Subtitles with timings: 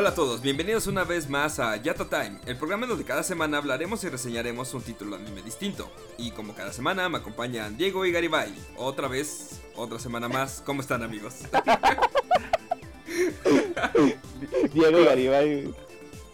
[0.00, 3.58] Hola a todos, bienvenidos una vez más a Yata Time, el programa donde cada semana
[3.58, 5.92] hablaremos y reseñaremos un título anime distinto.
[6.16, 8.54] Y como cada semana me acompañan Diego y Garibay.
[8.78, 10.62] Otra vez, otra semana más.
[10.64, 11.40] ¿Cómo están amigos?
[14.72, 15.74] Diego y Garibay.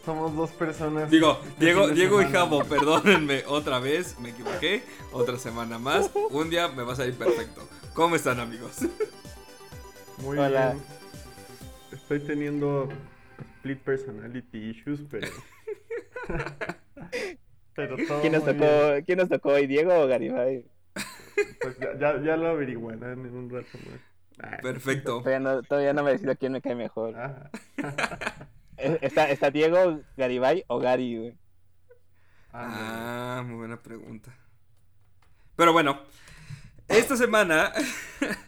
[0.05, 1.11] Somos dos personas.
[1.11, 2.25] Digo, Diego, Diego y.
[2.27, 4.81] Javo, perdónenme otra vez, me equivoqué.
[5.11, 7.67] Otra semana más, un día me va a salir perfecto.
[7.93, 8.77] ¿Cómo están amigos?
[10.19, 10.71] Muy Hola.
[10.71, 10.83] bien.
[11.91, 12.87] Estoy teniendo
[13.67, 15.27] split personality issues, pero.
[17.75, 19.03] pero todo ¿Quién nos tocó, bien.
[19.05, 20.65] ¿quién nos tocó hoy, Diego o Garibay?
[21.61, 23.99] Pues ya, ya, ya lo averiguarán en un rato más.
[24.39, 25.19] Ay, Perfecto.
[25.19, 27.15] Todavía no, todavía no me decido quién me cae mejor.
[27.17, 27.49] ah.
[28.79, 31.35] Eh, ¿Está, está Diego, Garibay o Gary, güey?
[32.53, 34.31] Ah, Ah, muy buena pregunta.
[35.55, 35.99] Pero bueno,
[36.87, 37.71] esta semana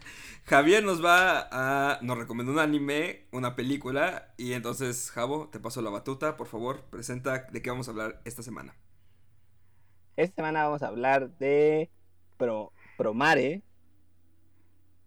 [0.50, 2.00] Javier nos va a.
[2.02, 4.34] Nos recomendó un anime, una película.
[4.36, 6.36] Y entonces, Javo, te paso la batuta.
[6.36, 8.74] Por favor, presenta de qué vamos a hablar esta semana.
[10.16, 11.88] Esta semana vamos a hablar de
[12.36, 13.62] Pro, Promare,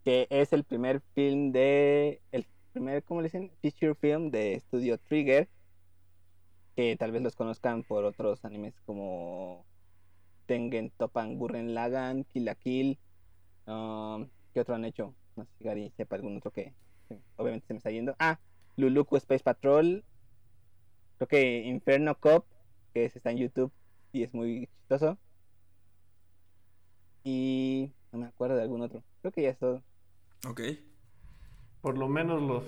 [0.05, 2.22] que es el primer film de.
[2.31, 3.52] El primer, ¿cómo le dicen?
[3.61, 5.50] Feature film de Studio Trigger.
[6.78, 9.66] Que tal vez los conozcan por otros animes como
[10.45, 12.97] Tengen Toppan Gurren Lagann, Kill Kill.
[13.67, 15.13] um, ¿Qué otro han hecho?
[15.36, 16.73] No sé si Gary sepa algún otro que.
[17.38, 18.16] obviamente se me está yendo.
[18.20, 18.39] Ah,
[18.78, 20.03] Luluku Space Patrol.
[21.17, 22.45] Creo que Inferno Cop,
[22.94, 23.72] que está en YouTube
[24.12, 25.17] y es muy chistoso.
[27.23, 29.03] Y no me acuerdo de algún otro.
[29.22, 29.81] Creo que ya es todo.
[30.48, 30.62] Ok.
[31.81, 32.64] Por lo menos los.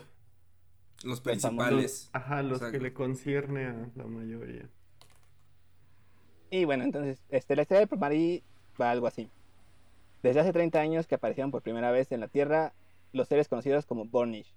[1.04, 2.10] Los principales.
[2.14, 2.78] Ajá, los Exacto.
[2.78, 4.70] que le concierne a la mayoría.
[6.50, 8.44] Y bueno, entonces, este, la historia de Promari
[8.80, 9.30] va algo así.
[10.26, 12.74] Desde hace 30 años que aparecieron por primera vez en la Tierra
[13.12, 14.56] los seres conocidos como Bornish,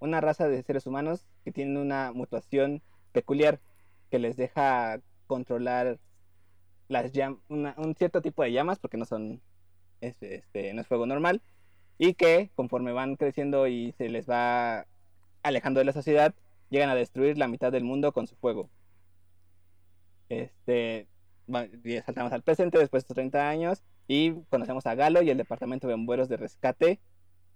[0.00, 2.82] una raza de seres humanos que tienen una mutación
[3.12, 3.60] peculiar
[4.10, 6.00] que les deja controlar
[6.88, 7.12] las
[7.46, 9.40] un cierto tipo de llamas, porque no son
[10.00, 11.40] este, este, no es fuego normal,
[11.98, 14.88] y que conforme van creciendo y se les va
[15.44, 16.34] alejando de la sociedad,
[16.68, 18.70] llegan a destruir la mitad del mundo con su fuego.
[20.28, 21.06] Este,
[22.04, 25.86] saltamos al presente después de estos 30 años y conocemos a Galo y el departamento
[25.88, 27.00] de bomberos de rescate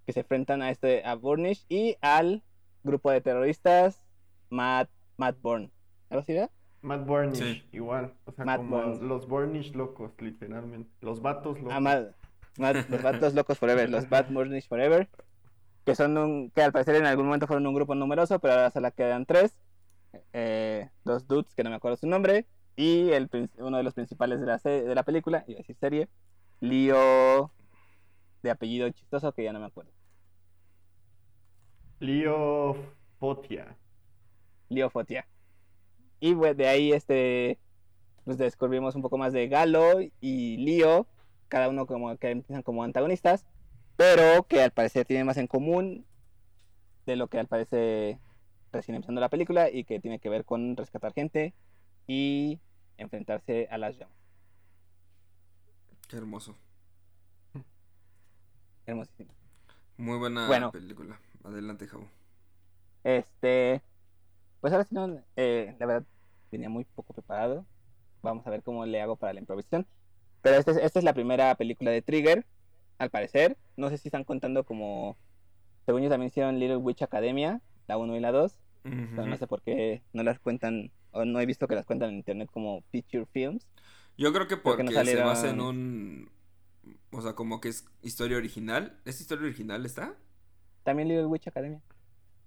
[0.07, 2.43] que se enfrentan a este a Burnish y al
[2.83, 4.03] grupo de terroristas
[4.49, 5.71] Matt Matt Bourne.
[6.09, 6.51] ¿Algo así, verdad?
[6.83, 7.63] Matt Bornish, Sí.
[7.73, 8.15] igual.
[8.25, 10.91] O sea, Matt como los Bornish locos, literalmente.
[11.03, 11.73] Los vatos locos.
[11.75, 12.15] Ah, Matt-
[12.59, 15.09] Matt- los Vatos Locos Forever, los Bad Burnish Forever,
[15.85, 18.71] que son un, que al parecer en algún momento fueron un grupo numeroso, pero ahora
[18.71, 19.57] solo quedan tres.
[20.33, 22.47] Eh, dos dudes, que no me acuerdo su nombre,
[22.77, 23.29] y el,
[23.59, 26.09] uno de los principales de la, de la película, iba a decir serie,
[26.61, 27.51] Leo,
[28.43, 29.91] de apellido chistoso, que ya no me acuerdo.
[31.99, 32.77] Leo
[33.19, 33.77] Fotia.
[34.69, 35.27] Leo Fotia.
[36.21, 37.59] Y pues, de ahí este
[38.25, 41.07] pues descubrimos un poco más de Galo y Leo,
[41.49, 43.47] cada uno como que empiezan como antagonistas,
[43.97, 46.07] pero que al parecer tienen más en común
[47.07, 48.19] de lo que al parecer
[48.73, 51.55] recién empezando la película y que tiene que ver con rescatar gente
[52.07, 52.61] y
[52.99, 54.20] enfrentarse a las llamas.
[56.11, 56.57] Qué hermoso.
[58.85, 59.31] Hermosísimo.
[59.97, 60.73] Muy buena Bueno.
[60.73, 61.21] película.
[61.45, 62.09] Adelante, Javo.
[63.05, 63.81] Este,
[64.61, 66.07] pues ahora sí, no, eh, la verdad,
[66.51, 67.65] venía muy poco preparado.
[68.23, 69.87] Vamos a ver cómo le hago para la improvisación.
[70.43, 72.45] Pero este es- esta es la primera película de Trigger,
[72.99, 73.57] al parecer.
[73.77, 75.17] No sé si están contando como,
[75.87, 78.59] según yo también hicieron Little Witch Academia, la 1 y la 2.
[78.83, 82.09] Pero no sé por qué no las cuentan, o no he visto que las cuentan
[82.11, 83.69] en internet como feature films.
[84.21, 86.31] Yo creo que Creo que porque no se basa en un.
[87.11, 89.01] O sea, como que es historia original.
[89.07, 90.15] ¿Es historia original está?
[90.85, 91.81] También Little Witch Academia.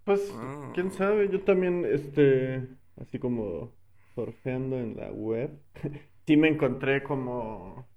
[0.06, 0.72] Pues, Ah.
[0.76, 2.68] quién sabe, yo también, este,
[3.02, 3.72] así como
[4.14, 5.50] surfeando en la web,
[6.28, 7.88] sí me encontré como,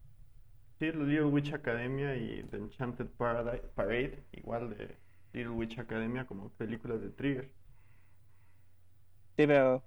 [0.78, 4.96] sí, Little Witch Academia y The Enchanted Paradi- Parade, igual de
[5.34, 7.50] Little Witch Academia como películas de Trigger.
[9.36, 9.82] Sí, pero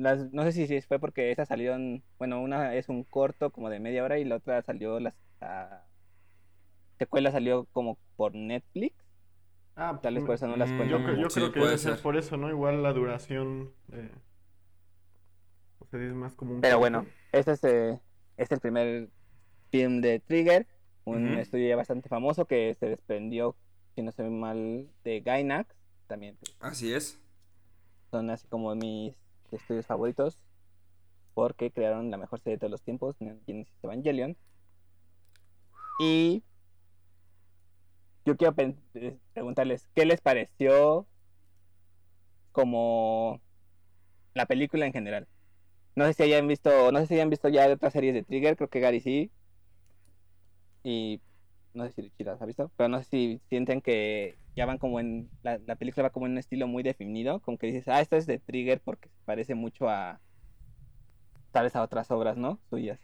[0.00, 3.70] las, no sé si, si fue porque esas salieron, bueno, una es un corto como
[3.70, 5.86] de media hora y la otra salió, las la
[6.98, 8.94] secuela salió como por Netflix.
[9.76, 11.00] Ah, Tal vez por eso no las Mm, cuentan.
[11.00, 12.48] Yo, cre- yo Sí, creo que puede debe ser por eso, ¿no?
[12.50, 14.10] Igual la duración, eh,
[15.78, 18.00] o sea, es más como un Pero bueno, este es, eh,
[18.36, 19.10] es el primer
[19.70, 20.68] film de Trigger,
[21.04, 23.56] un estudio ya bastante famoso que se desprendió,
[23.94, 25.74] si no estoy mal, de Gainax.
[26.06, 27.18] También Así es.
[28.10, 29.14] son así como mis
[29.52, 30.38] estudios favoritos
[31.34, 34.36] porque crearon la mejor serie de todos los tiempos, Genesis Evangelion.
[36.00, 36.42] Y
[38.24, 38.54] yo quiero
[38.94, 41.06] eh, preguntarles, ¿qué les pareció
[42.52, 43.40] como
[44.34, 45.26] la película en general.
[45.96, 48.56] No sé si hayan visto, no sé si hayan visto ya otras series de Trigger,
[48.56, 49.30] creo que Gary sí.
[50.82, 51.20] Y
[51.74, 55.00] no sé si Chira ha visto, pero no sé si sienten que ya van como
[55.00, 58.00] en, la, la película va como en un estilo muy definido, como que dices, ah,
[58.00, 60.20] esto es de Trigger porque se parece mucho a,
[61.52, 62.60] tal vez a otras obras, ¿no?
[62.70, 63.00] Suyas.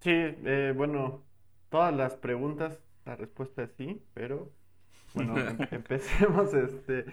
[0.00, 1.24] Sí, eh, bueno,
[1.70, 4.52] todas las preguntas, la respuesta es sí, pero
[5.14, 7.06] bueno, em- empecemos, este,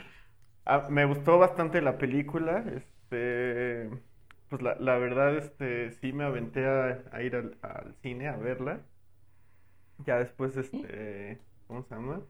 [0.90, 3.90] me gustó bastante la película, este,
[4.50, 8.38] pues la, la verdad, este, sí me aventé a, a ir al, al cine a
[8.38, 8.82] verla,
[10.06, 12.22] ya después, este, ¿cómo se llama?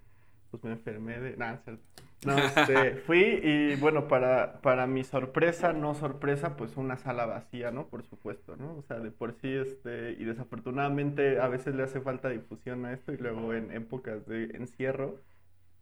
[0.52, 1.84] Pues me enfermé de, es cierto.
[2.26, 7.72] No, este, fui y bueno, para, para mi sorpresa, no sorpresa, pues una sala vacía,
[7.72, 7.88] ¿no?
[7.88, 8.78] Por supuesto, ¿no?
[8.78, 12.94] O sea, de por sí, este, y desafortunadamente a veces le hace falta difusión a
[12.94, 15.22] esto y luego en épocas de encierro,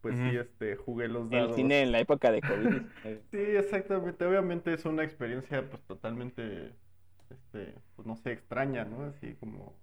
[0.01, 1.56] pues sí, este, jugué los El dados.
[1.56, 2.81] cine en la época de COVID.
[3.31, 4.25] Sí, exactamente.
[4.25, 6.73] Obviamente es una experiencia pues totalmente,
[7.29, 9.03] este, pues no sé, extraña, ¿no?
[9.06, 9.73] Así como,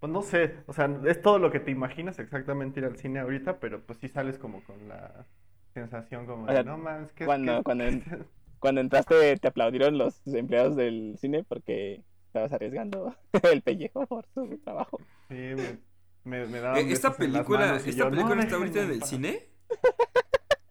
[0.00, 3.20] pues no sé, o sea, es todo lo que te imaginas exactamente ir al cine
[3.20, 5.26] ahorita, pero pues sí sales como con la
[5.74, 7.84] sensación como O de, sea, no mames, que cuando- cuando
[8.58, 13.14] Cuando entraste te aplaudieron los empleados del cine porque estabas arriesgando
[13.52, 14.98] el pellejo por su trabajo.
[15.28, 15.78] Sí, me,
[16.24, 18.90] me, me daban Eh, ¿Esta película, manos y esta yo, película "No, está ahorita en
[18.90, 19.08] el paz".
[19.10, 19.46] cine?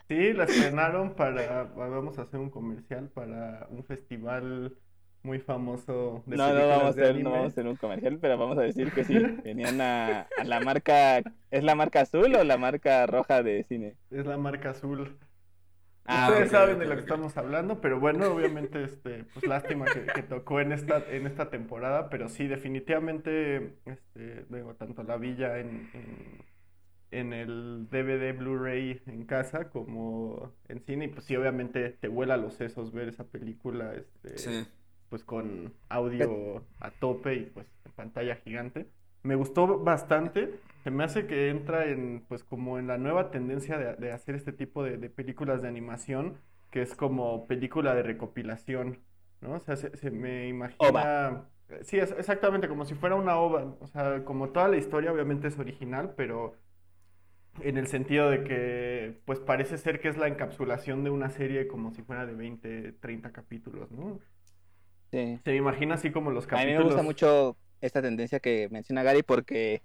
[0.07, 4.77] Sí, la estrenaron para, vamos a hacer un comercial para un festival
[5.25, 8.37] muy famoso de No, no vamos, a hacer, no vamos a hacer un comercial, pero
[8.37, 9.19] vamos a decir que sí.
[9.43, 11.19] Venían a, a la marca.
[11.51, 13.97] ¿Es la marca azul o la marca roja de cine?
[14.09, 15.19] Es la marca azul.
[16.07, 20.11] Ah, Ustedes saben de lo que estamos hablando, pero bueno, obviamente, este, pues lástima que,
[20.11, 25.57] que tocó en esta, en esta temporada, pero sí, definitivamente, este, digo, tanto la villa
[25.59, 26.45] en, en,
[27.11, 32.37] en el DVD Blu-ray en casa como en cine, y pues sí, obviamente te vuela
[32.37, 34.65] los sesos ver esa película, este, Sí.
[35.09, 38.87] Pues con audio a tope y pues en pantalla gigante.
[39.23, 40.59] Me gustó bastante.
[40.83, 44.35] Se me hace que entra en, pues como en la nueva tendencia de, de hacer
[44.35, 46.37] este tipo de, de películas de animación,
[46.69, 48.99] que es como película de recopilación,
[49.41, 49.53] ¿no?
[49.55, 51.49] O sea, se, se me imagina...
[51.81, 53.75] Sí, es exactamente, como si fuera una ova.
[53.79, 56.55] O sea, como toda la historia obviamente es original, pero
[57.61, 61.67] en el sentido de que, pues parece ser que es la encapsulación de una serie
[61.67, 64.19] como si fuera de 20, 30 capítulos, ¿no?
[65.15, 65.39] Sí.
[65.45, 66.85] Se me imagina así como los A mí me capítulos.
[66.87, 69.81] gusta mucho esta tendencia que menciona Gary porque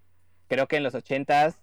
[0.49, 1.62] creo que en los ochentas,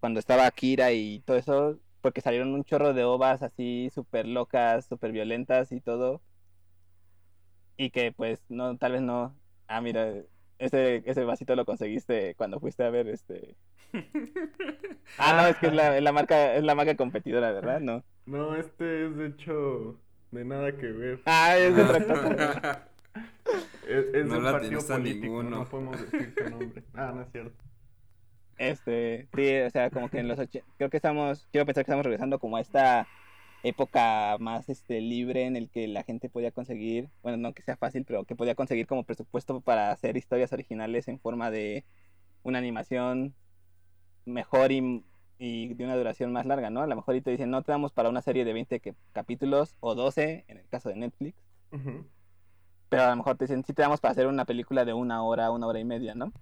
[0.00, 4.86] cuando estaba Akira y todo eso, porque salieron un chorro de ovas así súper locas,
[4.86, 6.20] súper violentas y todo.
[7.78, 9.34] Y que pues no, tal vez no.
[9.66, 10.12] Ah, mira,
[10.58, 13.56] ese, ese vasito lo conseguiste cuando fuiste a ver este.
[15.18, 17.80] Ah, no, es que es la, es la marca, es la marca competidora, ¿verdad?
[17.80, 18.04] No.
[18.26, 20.00] No, este es de hecho
[20.32, 21.20] de nada que ver.
[21.24, 22.88] Ah, es de otra cosa.
[23.86, 25.50] Es, es de No un la partido político, ninguno.
[25.58, 26.82] no podemos decir su nombre.
[26.94, 27.64] Ah, no es cierto.
[28.58, 31.90] Este, sí, o sea, como que en los 80, creo que estamos, quiero pensar que
[31.90, 33.06] estamos regresando como a esta
[33.62, 37.76] época más este libre en el que la gente podía conseguir, bueno, no que sea
[37.76, 41.84] fácil, pero que podía conseguir como presupuesto para hacer historias originales en forma de
[42.44, 43.34] una animación
[44.24, 45.04] mejor y,
[45.38, 46.82] y de una duración más larga, ¿no?
[46.82, 48.94] A lo mejor y te dicen, no te damos para una serie de 20 que-
[49.12, 51.36] capítulos o 12, en el caso de Netflix,
[51.72, 52.06] Ujú.
[52.88, 55.22] Pero a lo mejor te dicen, sí te damos para hacer una película de una
[55.22, 56.32] hora, una hora y media, ¿no?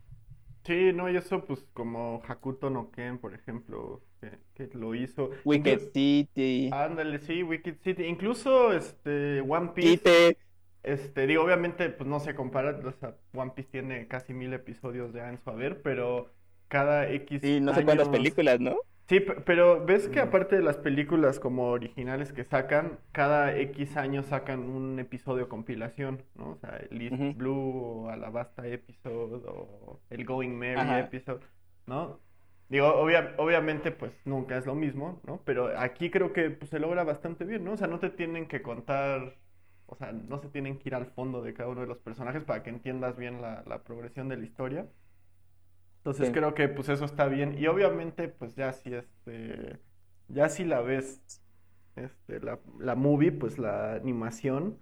[0.65, 5.31] Sí, no, y eso pues como Hakuto no Ken, por ejemplo, que, que lo hizo.
[5.45, 8.05] Wicked Incluso- City, Ándale, sí, Wicked City.
[8.05, 10.39] Incluso este One Piece.
[10.83, 15.13] Este, digo, obviamente, pues no se compara, o sea, One Piece tiene casi mil episodios
[15.15, 16.31] ya en su haber, pero
[16.69, 18.77] cada X y no sé cuántas películas, ¿no?
[19.07, 23.97] Sí, pe- pero ves que aparte de las películas como originales que sacan, cada X
[23.99, 26.53] años sacan un episodio compilación, ¿no?
[26.53, 27.37] O sea, el East.
[27.37, 31.01] Blue o Alabasta Episode o el Going Merry Ajá.
[31.01, 31.41] Episode,
[31.87, 32.19] ¿no?
[32.71, 35.41] Digo, obvia- obviamente pues nunca es lo mismo, ¿no?
[35.45, 37.73] Pero aquí creo que pues, se logra bastante bien, ¿no?
[37.73, 39.37] O sea, no te tienen que contar,
[39.87, 42.43] o sea, no se tienen que ir al fondo de cada uno de los personajes
[42.45, 44.87] para que entiendas bien la, la progresión de la historia.
[46.05, 46.33] Entonces Sí.
[46.33, 47.57] creo que pues eso está bien.
[47.59, 49.81] Y obviamente, pues ya si este.
[50.29, 51.23] Ya si la ves.
[51.97, 54.81] Este, la, la movie, pues la animación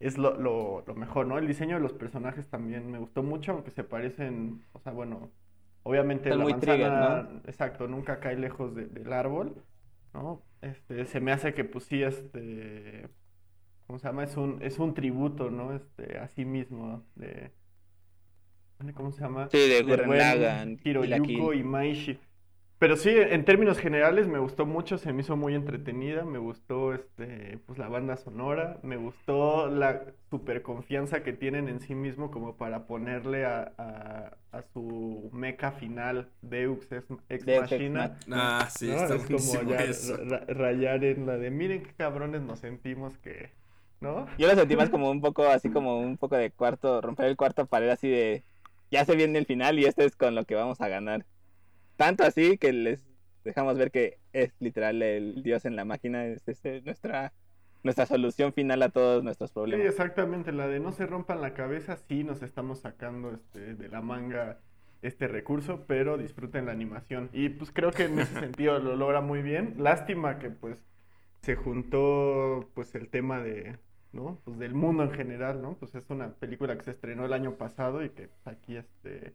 [0.00, 1.38] es lo, lo, lo mejor, ¿no?
[1.38, 4.66] El diseño de los personajes también me gustó mucho, aunque se parecen.
[4.72, 5.32] O sea, bueno.
[5.84, 7.42] Obviamente Son la muy Trigger, manzana.
[7.44, 9.62] Exacto, nunca cae lejos de- del árbol.
[10.14, 10.46] ¿No?
[10.62, 13.08] Este, se me hace que pues sí, este.
[13.86, 14.24] ¿Cómo se llama?
[14.24, 15.74] Es un, es un tributo, ¿no?
[15.74, 17.06] Este, a sí mismo.
[17.14, 17.52] De.
[18.92, 19.48] ¿Cómo se llama?
[19.50, 19.84] Sí, de
[20.84, 21.60] Hiroyuko Kill.
[21.60, 22.18] Imaishi.
[22.78, 26.92] pero sí, en términos generales me gustó mucho, se me hizo muy entretenida, me gustó
[26.92, 32.30] este, pues la banda sonora, me gustó la super confianza que tienen en sí mismo
[32.30, 38.18] como para ponerle a, a, a su meca final Deux Ex, Ex Machina.
[38.30, 38.96] Ah, sí, ¿no?
[38.96, 40.18] está es como ya eso.
[40.48, 43.52] rayar en la de miren qué cabrones nos sentimos que,
[44.00, 44.26] ¿no?
[44.36, 47.36] Yo lo sentí más como un poco, así como un poco de cuarto, romper el
[47.36, 48.44] cuarto pared así de,
[48.90, 51.26] ya se viene el final y esto es con lo que vamos a ganar.
[51.96, 53.02] Tanto así que les
[53.44, 57.34] dejamos ver que es literal el dios en la máquina, es, es nuestra,
[57.82, 59.86] nuestra solución final a todos nuestros Sí, problemas.
[59.86, 64.02] exactamente, la de no se rompan la cabeza, sí nos estamos sacando este, de la
[64.02, 64.60] manga
[65.02, 67.30] este recurso, pero disfruten la animación.
[67.32, 69.74] Y pues creo que en ese sentido lo logra muy bien.
[69.78, 70.84] Lástima que pues
[71.42, 73.78] se juntó pues el tema de,
[74.14, 74.40] ¿no?
[74.44, 75.74] Pues del mundo en general, ¿no?
[75.74, 79.34] Pues es una película que se estrenó el año pasado y que aquí este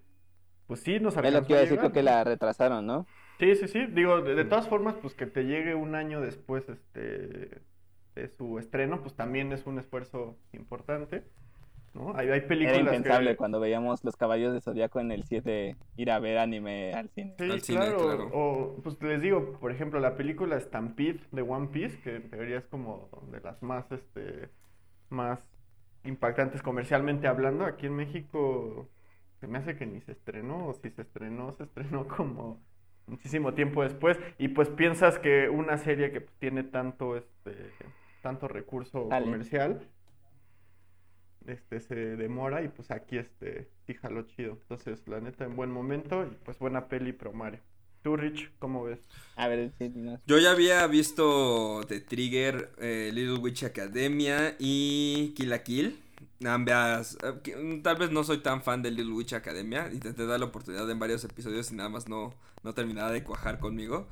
[0.68, 3.08] pues sí nos Es lo alcanzó que iba a decir, creo que la retrasaron, ¿no?
[3.40, 3.88] Sí, sí, sí.
[3.88, 7.62] Digo, de, de todas formas, pues que te llegue un año después este,
[8.16, 11.24] de su estreno, pues también es un esfuerzo importante.
[11.94, 12.16] ¿no?
[12.16, 13.36] Hay, hay Era películas impensable que...
[13.38, 17.34] cuando veíamos Los Caballos de Zodíaco en el 7 ir a ver anime al cine.
[17.40, 17.98] Sí, Al cine, claro.
[17.98, 18.30] claro.
[18.34, 22.60] O, pues les digo, por ejemplo, la película Stampede de One Piece, que en teoría
[22.60, 24.50] es como de las más, este,
[25.12, 25.40] más
[26.04, 28.90] impactantes comercialmente hablando, aquí en México
[29.40, 32.62] se me hace que ni se estrenó, o si se estrenó, se estrenó como
[33.08, 37.72] muchísimo tiempo después, y pues piensas que una serie que tiene tanto, este,
[38.22, 39.26] tanto recurso Dale.
[39.26, 39.88] comercial,
[41.48, 44.54] este, se demora, y pues aquí, este, sí jaló chido.
[44.54, 47.62] Entonces, la neta, en buen momento, y pues buena peli pro Mario.
[48.04, 49.00] Tú, Rich, ¿cómo ves?
[49.36, 50.20] A ver, sí, dinos.
[50.26, 56.00] Yo ya había visto The Trigger, eh, Little Witch Academia y Kill la Kill.
[56.46, 59.90] Ambas, eh, mm, tal vez no soy tan fan de Little Witch Academia.
[59.92, 63.60] Intenté dar la oportunidad en varios episodios y nada más no, no terminaba de cuajar
[63.60, 64.08] conmigo.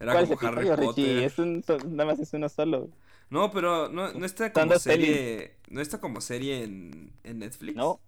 [0.00, 1.04] Era ¿Cuál es como Harry episodio, Potter.
[1.04, 1.24] Richie?
[1.24, 1.64] Es un,
[1.96, 2.88] nada más es uno solo.
[3.30, 4.82] No, pero no, no está como pelis.
[4.82, 5.56] serie.
[5.68, 7.76] No está como serie en, en Netflix.
[7.76, 8.00] No.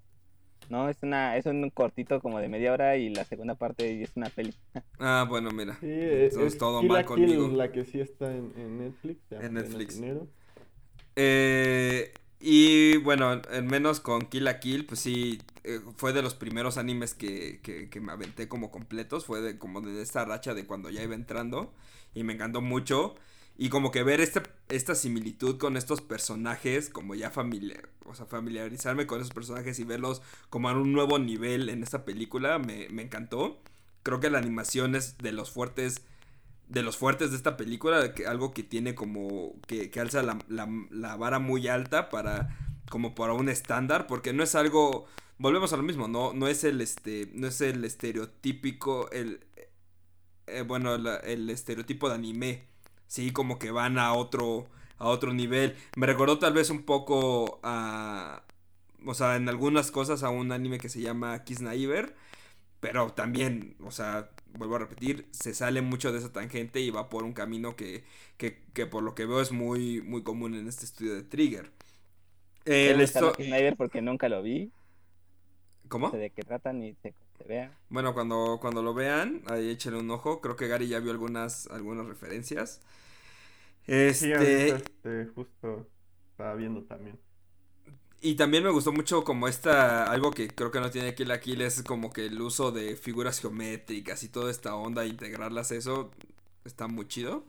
[0.70, 4.16] No, es una, es un cortito como de media hora y la segunda parte es
[4.16, 4.54] una peli.
[4.98, 5.78] Ah, bueno, mira.
[5.80, 7.48] Sí, Entonces, es todo Kill mal conmigo.
[7.48, 9.20] la que sí está en, en Netflix.
[9.30, 9.98] ya En Netflix.
[11.16, 16.34] Eh, y bueno, al menos con Kill la Kill, pues sí, eh, fue de los
[16.34, 19.26] primeros animes que, que, que me aventé como completos.
[19.26, 21.72] Fue de como de esta racha de cuando ya iba entrando.
[22.14, 23.14] Y me encantó mucho.
[23.60, 28.26] Y como que ver este, esta similitud con estos personajes, como ya familiar, o sea,
[28.26, 32.88] familiarizarme con esos personajes y verlos como a un nuevo nivel en esta película, me,
[32.90, 33.60] me encantó.
[34.02, 36.02] Creo que la animación es de los fuertes
[36.68, 40.38] de los fuertes de esta película, que, algo que tiene como que, que alza la,
[40.48, 42.56] la, la vara muy alta para
[42.90, 45.06] como para un estándar, porque no es algo,
[45.38, 49.40] volvemos a lo mismo, no, no es el este, no es el estereotípico, el
[50.46, 52.64] eh, bueno, la- el estereotipo de anime,
[53.10, 55.76] sí, como que van a otro, a otro nivel.
[55.96, 58.44] Me recordó tal vez un poco a,
[59.04, 62.14] o sea, en algunas cosas a un anime que se llama Kiss Naiver,
[62.78, 67.08] pero también, o sea, vuelvo a repetir, se sale mucho de esa tangente y va
[67.08, 68.04] por un camino que,
[68.36, 71.72] que, que por lo que veo es muy, muy común en este estudio de Trigger.
[72.64, 74.70] Eh, Zack Snyder porque nunca lo vi.
[75.88, 76.06] ¿Cómo?
[76.06, 77.78] No sé de qué tratan sé cómo se vea.
[77.90, 80.40] Bueno, cuando, cuando lo vean, ahí échenle un ojo.
[80.40, 82.82] Creo que Gary ya vio algunas, algunas referencias.
[84.12, 85.90] Sí, Este, este, justo
[86.32, 87.20] estaba viendo también.
[88.22, 91.40] y también me gustó mucho como esta, algo que creo que no tiene Kill la
[91.40, 96.10] Kill es como que el uso de figuras geométricas y toda esta onda, integrarlas, eso
[96.64, 97.44] está muy chido.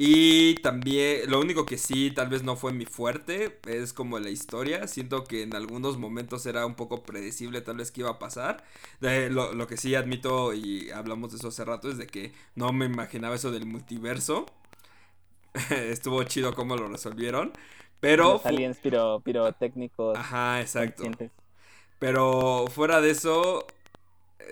[0.00, 4.30] Y también, lo único que sí, tal vez no fue mi fuerte, es como la
[4.30, 4.86] historia.
[4.86, 8.62] Siento que en algunos momentos era un poco predecible tal vez qué iba a pasar.
[9.00, 12.32] De, lo, lo que sí admito, y hablamos de eso hace rato, es de que
[12.54, 14.46] no me imaginaba eso del multiverso.
[15.70, 17.52] Estuvo chido cómo lo resolvieron.
[17.98, 18.34] Pero...
[18.34, 20.16] Los aliens piro, pirotécnicos.
[20.16, 21.10] Ajá, exacto.
[21.98, 23.77] Pero fuera de eso, eh,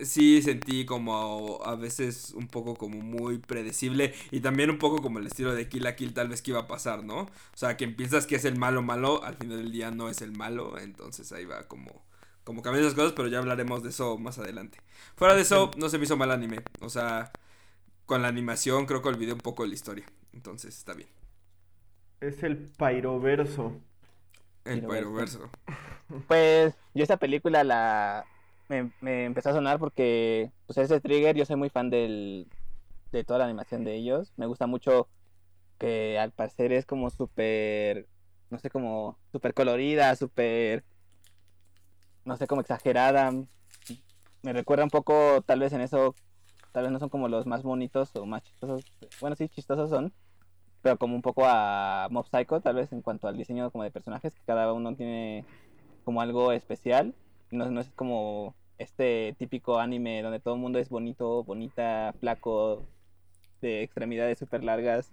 [0.03, 5.19] sí sentí como a veces un poco como muy predecible y también un poco como
[5.19, 7.23] el estilo de Kill la Kill tal vez que iba a pasar, ¿no?
[7.23, 10.23] O sea, que piensas que es el malo malo, al final del día no es
[10.23, 12.05] el malo, entonces ahí va como
[12.45, 14.79] como cambian esas cosas, pero ya hablaremos de eso más adelante.
[15.17, 17.33] Fuera de eso, no se me hizo mal anime, o sea,
[18.07, 21.09] con la animación creo que olvidé un poco la historia, entonces está bien.
[22.21, 23.81] Es el Pyroverso.
[24.65, 25.51] El Pyroverso.
[25.67, 26.27] Pyroverso.
[26.29, 28.25] Pues yo esta película la
[28.69, 32.49] me, empezó a sonar porque pues ese Trigger, yo soy muy fan del,
[33.13, 34.33] de toda la animación de ellos.
[34.37, 35.09] Me gusta mucho
[35.79, 38.09] que al parecer es como súper,
[38.51, 40.85] no sé, como súper colorida, súper,
[42.25, 43.33] no sé, como exagerada.
[44.43, 46.15] Me recuerda un poco tal vez en eso
[46.77, 48.85] tal vez no son como los más bonitos o más chistosos.
[49.19, 50.13] Bueno, sí, chistosos son,
[50.83, 53.91] pero como un poco a Mob Psycho, tal vez en cuanto al diseño como de
[53.91, 55.47] personajes, que cada uno tiene
[56.05, 57.15] como algo especial.
[57.51, 62.85] No, no es como este típico anime donde todo el mundo es bonito, bonita, flaco,
[63.61, 65.11] de extremidades súper largas,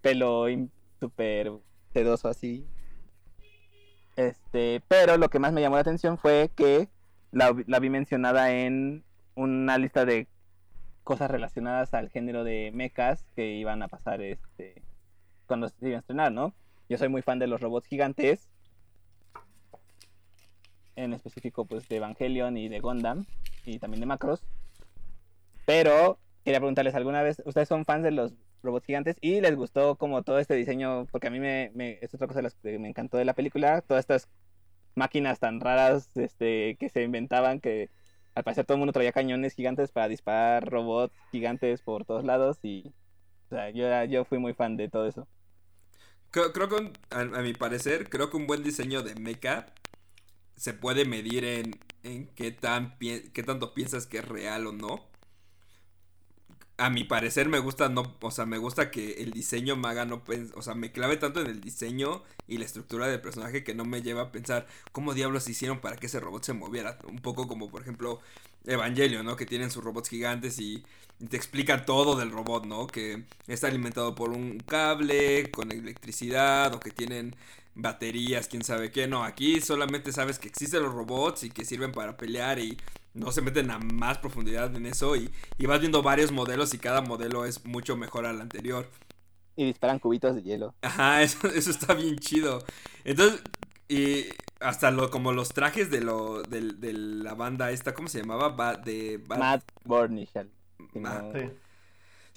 [0.00, 0.46] pelo
[1.00, 1.52] súper
[1.92, 2.66] sedoso así.
[4.16, 6.88] Este, pero lo que más me llamó la atención fue que
[7.32, 9.04] la, la vi mencionada en
[9.34, 10.26] una lista de
[11.04, 14.82] cosas relacionadas al género de mechas que iban a pasar este
[15.46, 16.54] cuando se iban a estrenar, ¿no?
[16.88, 18.48] Yo soy muy fan de los robots gigantes.
[20.96, 23.26] En específico, pues de Evangelion y de Gundam.
[23.64, 24.42] Y también de Macros.
[25.64, 29.16] Pero quería preguntarles, ¿alguna vez ustedes son fans de los robots gigantes?
[29.20, 31.06] ¿Y les gustó como todo este diseño?
[31.06, 33.82] Porque a mí me, me es otra cosa que me encantó de la película.
[33.82, 34.28] Todas estas
[34.94, 37.90] máquinas tan raras este, que se inventaban que
[38.34, 42.58] al parecer todo el mundo traía cañones gigantes para disparar robots gigantes por todos lados
[42.62, 42.92] y
[43.46, 45.28] o sea, yo, yo fui muy fan de todo eso.
[46.30, 49.66] Creo, creo que, a, a, mi parecer, creo que un buen diseño de mecha
[50.56, 55.04] se puede medir en, en qué, tan, qué tanto piensas que es real o no.
[56.78, 60.04] A mi parecer me gusta no, o sea, me gusta que el diseño me haga
[60.04, 60.22] no,
[60.54, 63.86] o sea, me clave tanto en el diseño y la estructura del personaje que no
[63.86, 66.98] me lleva a pensar cómo diablos hicieron para que ese robot se moviera.
[67.08, 68.20] Un poco como por ejemplo
[68.66, 69.36] Evangelio, ¿no?
[69.36, 70.84] Que tienen sus robots gigantes y
[71.30, 72.86] te explica todo del robot, ¿no?
[72.86, 77.34] Que está alimentado por un cable con electricidad o que tienen
[77.76, 79.06] baterías, quién sabe qué.
[79.06, 82.76] No, aquí solamente sabes que existen los robots y que sirven para pelear y
[83.14, 86.78] no se meten a más profundidad en eso y, y vas viendo varios modelos y
[86.78, 88.90] cada modelo es mucho mejor al anterior.
[89.56, 90.74] Y disparan cubitos de hielo.
[90.82, 92.64] Ajá, eso, eso está bien chido.
[93.04, 93.42] Entonces,
[93.88, 94.26] y
[94.60, 98.50] hasta lo, como los trajes de lo de, de la banda esta, ¿cómo se llamaba?
[98.50, 99.38] Ba, de Bad...
[99.38, 100.48] Matt Bornisher.
[101.04, 101.50] Ah, sí.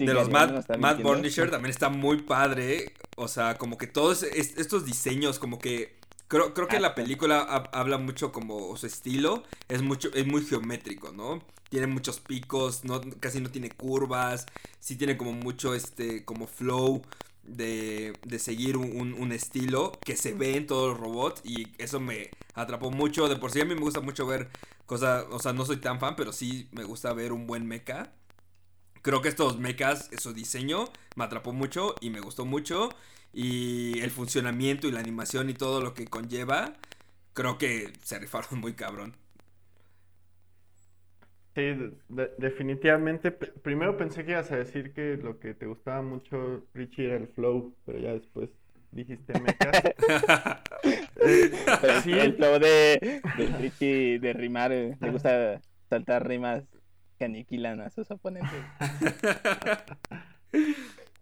[0.00, 2.94] Sí, de los Matt, Matt Bornisher también está muy padre.
[3.16, 5.94] O sea, como que todos es, estos diseños, como que
[6.26, 9.42] creo, creo que la película ha, habla mucho como su estilo.
[9.68, 11.42] Es mucho, es muy geométrico, ¿no?
[11.68, 14.46] Tiene muchos picos, no, casi no tiene curvas.
[14.78, 17.02] Sí tiene como mucho este, como flow
[17.42, 21.42] de, de seguir un, un, estilo que se ve en todos los robots.
[21.44, 23.28] Y eso me atrapó mucho.
[23.28, 24.48] De por sí a mí me gusta mucho ver
[24.86, 25.26] cosas.
[25.30, 28.14] O sea, no soy tan fan, pero sí me gusta ver un buen mecha.
[29.02, 30.84] Creo que estos mechas, su diseño,
[31.16, 32.90] me atrapó mucho y me gustó mucho.
[33.32, 36.74] Y el funcionamiento y la animación y todo lo que conlleva,
[37.34, 39.16] creo que se rifaron muy cabrón.
[41.54, 41.62] Sí,
[42.08, 43.32] de definitivamente.
[43.32, 47.28] primero pensé que ibas a decir que lo que te gustaba mucho, Richie, era el
[47.28, 48.50] flow, pero ya después
[48.92, 49.82] dijiste mechas.
[51.16, 51.50] eh,
[52.04, 52.12] sí.
[52.12, 56.64] El flow de, de Richie de rimar, eh, me gusta saltar rimas
[57.20, 58.50] que aniquilan a sus oponentes.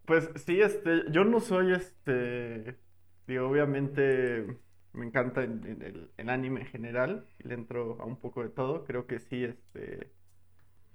[0.07, 2.79] Pues sí, este, yo no soy este,
[3.27, 4.47] digo, obviamente
[4.95, 9.07] me encanta el, anime en general, y le entro a un poco de todo, creo
[9.07, 10.11] que sí, este,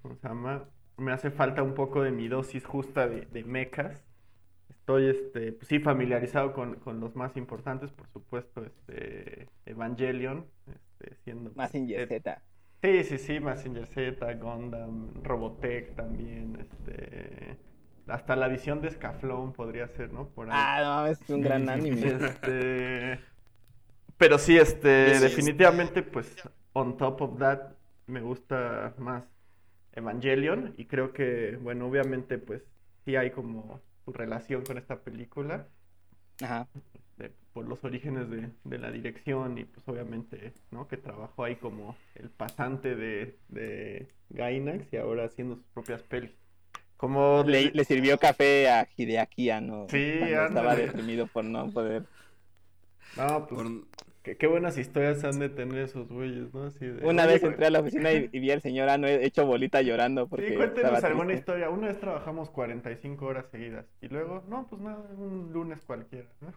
[0.02, 0.68] ¿cómo se llama?
[0.96, 4.04] Me hace falta un poco de mi dosis justa de, de mechas.
[4.68, 11.14] Estoy, este, pues sí, familiarizado con, con, los más importantes, por supuesto, este, Evangelion, este,
[11.22, 11.52] siendo...
[11.54, 12.42] Massinger Z.
[12.84, 17.56] Sí, sí, sí, Massinger Z, Gundam, Robotech también, este...
[18.06, 20.28] Hasta la visión de Scaflón podría ser, ¿no?
[20.28, 20.52] Por ahí.
[20.54, 22.08] Ah, no, es un gran anime.
[22.08, 23.20] Este...
[24.18, 26.36] Pero sí, este, definitivamente, pues,
[26.74, 27.72] on top of that,
[28.06, 29.24] me gusta más
[29.92, 32.62] Evangelion y creo que, bueno, obviamente, pues,
[33.06, 35.68] sí hay como relación con esta película.
[36.42, 36.68] Ajá
[37.16, 40.88] de, por los orígenes de, de, la dirección y pues obviamente, ¿no?
[40.88, 46.32] Que trabajó ahí como el pasante de, de Gainax y ahora haciendo sus propias pelis.
[46.96, 49.86] Como le, le sirvió café a Hideaki ¿no?
[49.88, 52.04] Sí, estaba deprimido por no poder.
[53.16, 53.70] No, pues por...
[54.24, 56.64] qué, qué, buenas historias han de tener esos güeyes, ¿no?
[56.64, 57.06] Así de...
[57.06, 60.26] Una vez entré a la oficina y, y vi al señor Ano hecho bolita llorando
[60.26, 61.38] porque Sí, cuéntenos alguna triste.
[61.40, 61.70] historia.
[61.70, 66.48] Una vez trabajamos 45 horas seguidas y luego, no, pues nada, un lunes cualquiera, ¿no?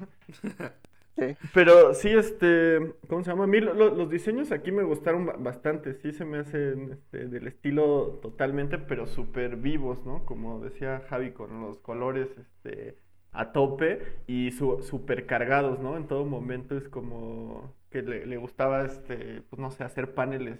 [1.18, 1.36] Sí.
[1.52, 3.46] Pero sí, este, ¿cómo se llama?
[3.46, 7.28] A mí lo, lo, los diseños aquí me gustaron bastante, sí se me hacen este,
[7.28, 10.26] del estilo totalmente, pero súper vivos, ¿no?
[10.26, 13.00] Como decía Javi, con los colores, este,
[13.38, 15.96] a tope y su, super cargados, ¿no?
[15.96, 20.60] En todo momento es como que le, le gustaba, este, pues no sé, hacer paneles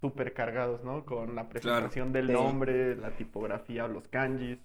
[0.00, 1.04] super cargados, ¿no?
[1.04, 2.26] Con la presentación claro.
[2.26, 3.00] del nombre, sí.
[3.00, 4.58] la tipografía o los kanjis.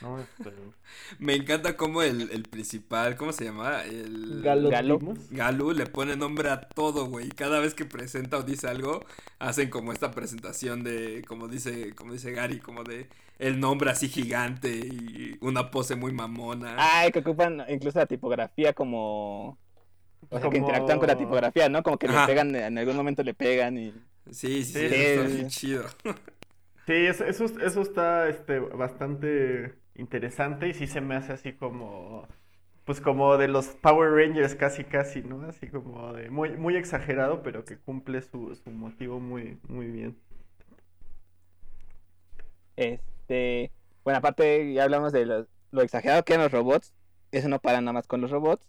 [0.00, 0.20] ¿No?
[0.20, 0.52] Este,
[1.18, 3.82] Me encanta cómo el, el principal, ¿cómo se llama?
[3.84, 4.70] El Galo
[5.30, 5.72] Galo.
[5.72, 7.28] Le pone nombre a todo, güey.
[7.28, 9.04] Cada vez que presenta o dice algo,
[9.38, 14.08] hacen como esta presentación de, como dice, como dice Gary, como de el nombre así
[14.08, 16.74] gigante y una pose muy mamona.
[16.78, 19.58] Ay, que ocupan incluso la tipografía como...
[20.30, 21.82] O sea, que Como- interactúan con la tipografía, ¿no?
[21.84, 22.22] Como que Ajá.
[22.22, 23.92] le pegan, en algún momento le pegan y...
[24.30, 24.88] Sí, sí, sí, Sí,
[25.28, 25.34] sí.
[25.36, 25.84] bien chido.
[26.88, 32.26] Sí, eso, eso, está este, bastante interesante y sí se me hace así como,
[32.86, 35.46] pues como de los Power Rangers casi casi, ¿no?
[35.46, 40.18] Así como de muy, muy exagerado, pero que cumple su, su motivo muy, muy bien.
[42.76, 43.70] Este,
[44.02, 46.94] bueno, aparte ya hablamos de lo, lo exagerado que eran los robots.
[47.32, 48.66] Eso no para nada más con los robots.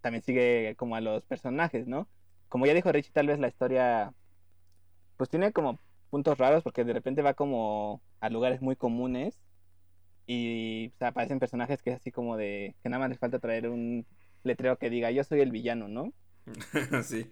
[0.00, 2.08] También sigue como a los personajes, ¿no?
[2.48, 4.14] Como ya dijo Richie, tal vez la historia,
[5.16, 9.40] pues tiene como puntos raros porque de repente va como a lugares muy comunes
[10.26, 13.38] y o sea, aparecen personajes que es así como de que nada más les falta
[13.38, 14.06] traer un
[14.42, 16.12] letrero que diga yo soy el villano, ¿no?
[17.02, 17.26] sí.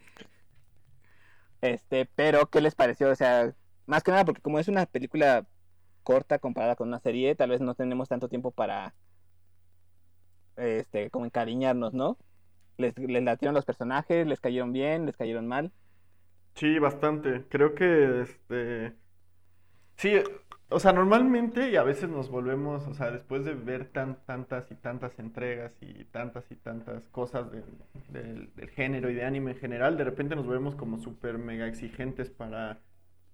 [1.60, 3.10] Este, pero ¿qué les pareció?
[3.10, 3.54] O sea,
[3.86, 5.46] más que nada porque como es una película
[6.02, 8.94] corta comparada con una serie, tal vez no tenemos tanto tiempo para
[10.56, 12.18] este, como encariñarnos, ¿no?
[12.78, 15.72] Les, les latieron los personajes, les cayeron bien, les cayeron mal.
[16.56, 17.46] Sí, bastante.
[17.48, 18.96] Creo que este
[19.96, 20.14] sí,
[20.68, 24.70] o sea, normalmente y a veces nos volvemos, o sea, después de ver tan, tantas
[24.70, 27.64] y tantas entregas y tantas y tantas cosas del,
[28.54, 32.30] del- género y de anime en general, de repente nos volvemos como súper mega exigentes
[32.30, 32.80] para,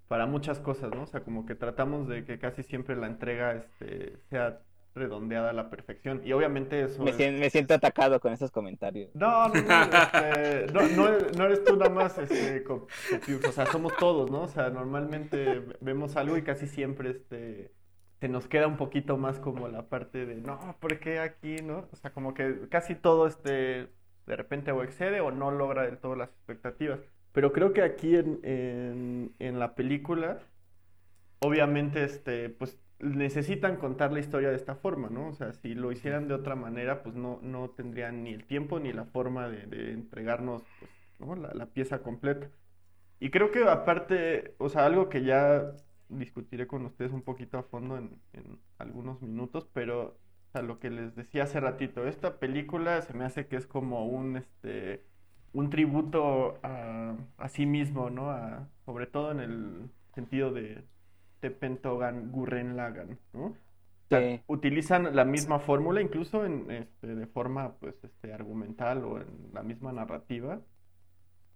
[0.08, 1.02] para muchas cosas, ¿no?
[1.04, 4.60] O sea, como que tratamos de que casi siempre la entrega este, sea
[4.94, 6.20] redondeada a la perfección.
[6.24, 9.14] Y obviamente eso Me, es- sien- me siento atacado con esos comentarios.
[9.14, 12.86] no, no, no, este, no, no eres, no eres tú nada más, este, co-
[13.48, 14.42] o sea, somos todos, ¿no?
[14.42, 17.72] O sea, normalmente vemos algo y casi siempre, este,
[18.20, 21.86] se nos queda un poquito más como la parte de, no, ¿por qué aquí, no?
[21.90, 23.88] O sea, como que casi todo, este,
[24.26, 27.00] de repente o excede o no logra del todo las expectativas.
[27.32, 30.38] Pero creo que aquí en, en, en la película,
[31.40, 35.28] obviamente, este, pues necesitan contar la historia de esta forma, ¿no?
[35.28, 38.80] O sea, si lo hicieran de otra manera, pues no, no tendrían ni el tiempo
[38.80, 41.36] ni la forma de, de entregarnos, pues, ¿no?
[41.36, 42.50] La, la pieza completa.
[43.20, 45.74] Y creo que aparte, o sea, algo que ya
[46.08, 50.78] discutiré con ustedes un poquito a fondo en, en algunos minutos, pero o sea, lo
[50.78, 55.06] que les decía hace ratito, esta película se me hace que es como un, este,
[55.52, 58.30] un tributo a, a sí mismo, ¿no?
[58.30, 60.84] A, sobre todo en el sentido de
[61.42, 63.46] Tepentogan Gurren Lagann, ¿no?
[63.48, 63.56] O
[64.08, 64.42] sea, Sí.
[64.48, 69.62] utilizan la misma fórmula, incluso en, este, de forma pues, este, argumental o en la
[69.64, 70.62] misma narrativa.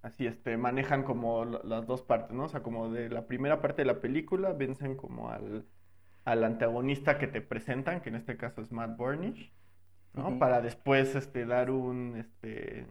[0.02, 2.44] Así, este, manejan como la- las dos partes, ¿no?
[2.44, 5.66] O sea, como de la primera parte de la película, vencen como al,
[6.24, 9.52] al antagonista que te presentan, que en este caso es Matt Burnish,
[10.14, 10.38] ¿no?
[10.38, 12.86] Para después, este, dar un, este,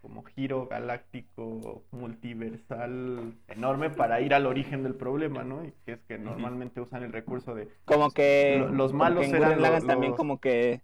[0.00, 5.64] como giro galáctico, multiversal, enorme para ir al origen del problema, ¿no?
[5.64, 9.24] Y que es que normalmente usan el recurso de Como que Lo- los como malos
[9.28, 10.80] que en eran también los- como que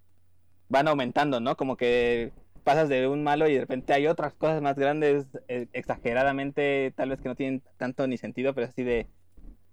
[0.68, 1.57] van aumentando, ¿no?
[1.57, 2.33] Como que
[2.64, 7.11] pasas de un malo y de repente hay otras cosas más grandes, eh, exageradamente, tal
[7.11, 9.07] vez que no tienen tanto ni sentido, pero así de,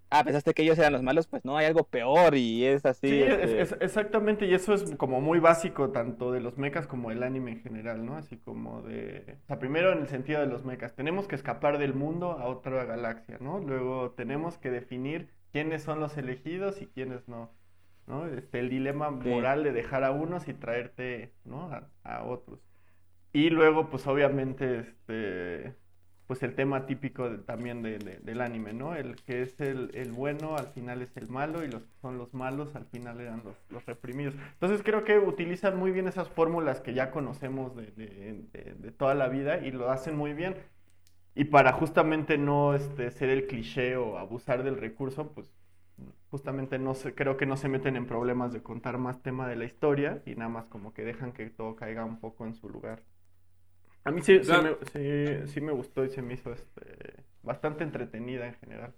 [0.09, 3.07] ah, pensaste que ellos eran los malos, pues no, hay algo peor y es así.
[3.09, 6.87] Sí, es- este, es- exactamente, y eso es como muy básico tanto de los mechas
[6.87, 8.15] como del anime en general, ¿no?
[8.17, 11.77] Así como de, o sea, primero en el sentido de los mechas, tenemos que escapar
[11.79, 13.59] del mundo a otra galaxia, ¿no?
[13.59, 17.51] Luego tenemos que definir quiénes son los elegidos y quiénes no,
[18.07, 18.27] ¿no?
[18.27, 19.29] Este, el dilema Sí.
[19.29, 21.71] moral de dejar a unos y traerte, ¿no?
[21.71, 22.59] A, a otros.
[23.33, 25.73] Y luego, pues obviamente, este,
[26.33, 28.95] pues el tema típico también de- de- del anime, ¿no?
[28.95, 32.33] El que es el, bueno al final es el malo y los que son los
[32.33, 34.35] malos al final eran los, los reprimidos.
[34.53, 39.59] Entonces creo que utilizan muy bien esas fórmulas que ya conocemos de toda la vida
[39.65, 40.55] y lo hacen muy bien.
[41.35, 45.53] Y para justamente no este, ser el cliché o abusar del recurso, pues
[46.31, 49.55] justamente no se, creo que no se meten en problemas de contar más tema de
[49.57, 52.69] la historia y nada más como que dejan que todo caiga un poco en su
[52.69, 53.03] lugar.
[54.05, 57.83] A mí sí, sí me, sí- sí me gustó y se me hizo este, bastante
[57.83, 58.93] entretenida en general.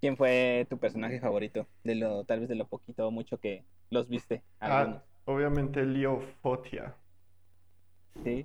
[0.00, 1.66] ¿Quién fue tu personaje favorito?
[1.84, 4.42] De lo, tal vez de lo poquito o mucho que los viste.
[4.58, 5.00] algunos?
[5.02, 6.94] Ah, obviamente Leo Fotia.
[8.24, 8.44] Sí.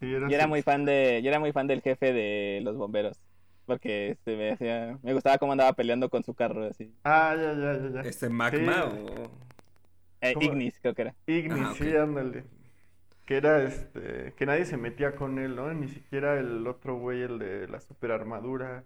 [0.00, 3.18] Sí, Yo era muy fan de, yo era muy fan del jefe de los bomberos.
[3.66, 6.94] Porque este, me hacía, me gustaba cómo andaba peleando con su carro así.
[7.02, 8.08] Ah, ya, ya, ya, ya.
[8.08, 8.98] Este magma Sí.
[8.98, 9.30] o.
[10.20, 10.34] Eh.
[10.40, 11.14] Ignis, creo que era.
[11.26, 11.76] Ignis, Ah, ok.
[11.76, 12.44] sí, ándale.
[13.24, 15.72] Que era este, que nadie se metía con él, ¿no?
[15.72, 18.84] Ni siquiera el otro güey, el de la super armadura.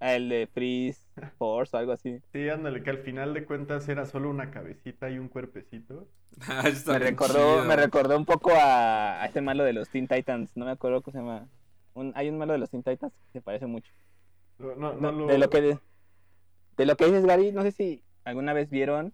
[0.00, 1.00] el de Freeze
[1.38, 2.20] Force o algo así.
[2.32, 6.08] Sí, ándale, que al final de cuentas era solo una cabecita y un cuerpecito.
[6.48, 7.64] Ah, Me recordó, chido.
[7.66, 11.02] me recordó un poco a, a este malo de los Teen Titans, no me acuerdo
[11.02, 11.46] cómo se llama.
[11.92, 13.92] Un- hay un malo de los Teen Titans que se parece mucho.
[14.58, 15.26] No, no, No, no lo...
[15.26, 15.78] De lo que de,
[16.78, 19.12] de lo que dices Gary, no sé si alguna vez vieron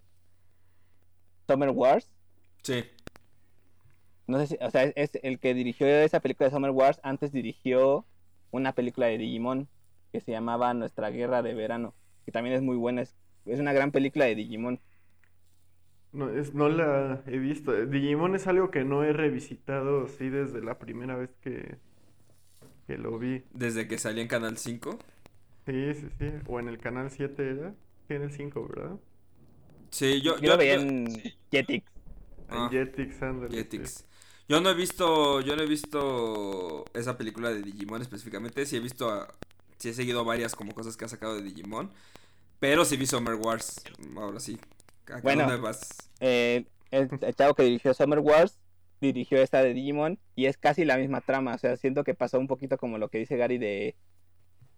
[1.49, 2.09] Summer Wars.
[2.63, 2.85] Sí.
[4.29, 7.01] No sé si, o sea, es, es el que dirigió esa película de Summer Wars,
[7.03, 8.07] antes dirigió
[8.53, 9.69] una película de Digimon
[10.13, 13.73] que se llamaba Nuestra Guerra de Verano, que también es muy buena, es, es una
[13.73, 14.81] gran película de Digimon.
[16.13, 17.73] No, es, no la he visto.
[17.87, 21.79] Digimon es algo que no he revisitado, sí, desde la primera vez que,
[22.87, 23.43] que lo vi.
[23.53, 24.99] Desde que salí en Canal 5.
[25.67, 26.33] Sí, sí, sí.
[26.49, 27.75] O en el canal 7 era.
[28.09, 28.99] Sí, en el 5, ¿verdad?
[29.91, 31.07] Sí, yo, Yo, lo veía en
[31.51, 31.85] Jetix.
[32.49, 33.91] Ah, En Jetix, ándale, sí.
[34.49, 38.65] Yo no he visto, yo no he visto esa película de Digimon específicamente.
[38.65, 39.35] Sí he visto, a-
[39.79, 41.91] sí he seguido varias como cosas que ha sacado de Digimon.
[42.59, 43.83] Pero sí vi Summer Wars.
[44.17, 44.59] Ahora sí.
[45.13, 45.43] ¿A Bueno.
[45.45, 46.11] dónde vas?
[46.21, 48.59] Eh, el, el chavo que dirigió Summer Wars
[49.01, 51.55] dirigió esta de Digimon y es casi la misma trama.
[51.55, 53.97] O sea, siento que pasó un poquito como lo que dice Gary de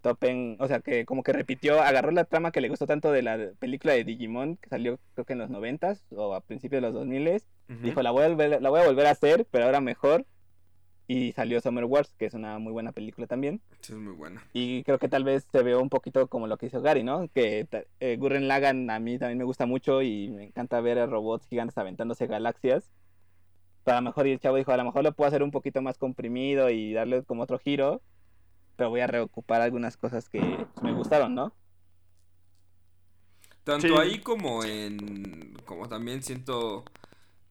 [0.01, 0.57] Topen.
[0.61, 3.39] O sea, que como que repitió, agarró la trama que le gustó tanto de la
[3.59, 6.95] película de Digimon que salió creo que en los noventas o a principios de los
[6.95, 7.79] 2000 Ujú.
[7.83, 10.27] Dijo, la voy, a volver, la voy a volver a hacer, pero ahora mejor.
[11.07, 13.61] Y salió Summer Wars, que es una muy buena película también.
[13.81, 14.45] Sí, es muy buena.
[14.53, 17.29] Y creo que tal vez se ve un poquito como lo que hizo Gary, ¿no?
[17.35, 17.67] Que
[17.99, 21.49] eh, Gurren Lagann a mí también me gusta mucho y me encanta ver a robots
[21.49, 22.93] gigantes aventándose galaxias.
[23.83, 25.51] Pero a lo mejor y el chavo dijo, a lo mejor lo puedo hacer un
[25.51, 28.03] poquito más comprimido y darle como otro giro.
[28.81, 31.55] Pero voy a reocupar algunas cosas que me gustaron, ¿no?
[33.65, 33.99] Tanto Sí.
[33.99, 35.55] ahí como en.
[35.67, 36.85] Como también siento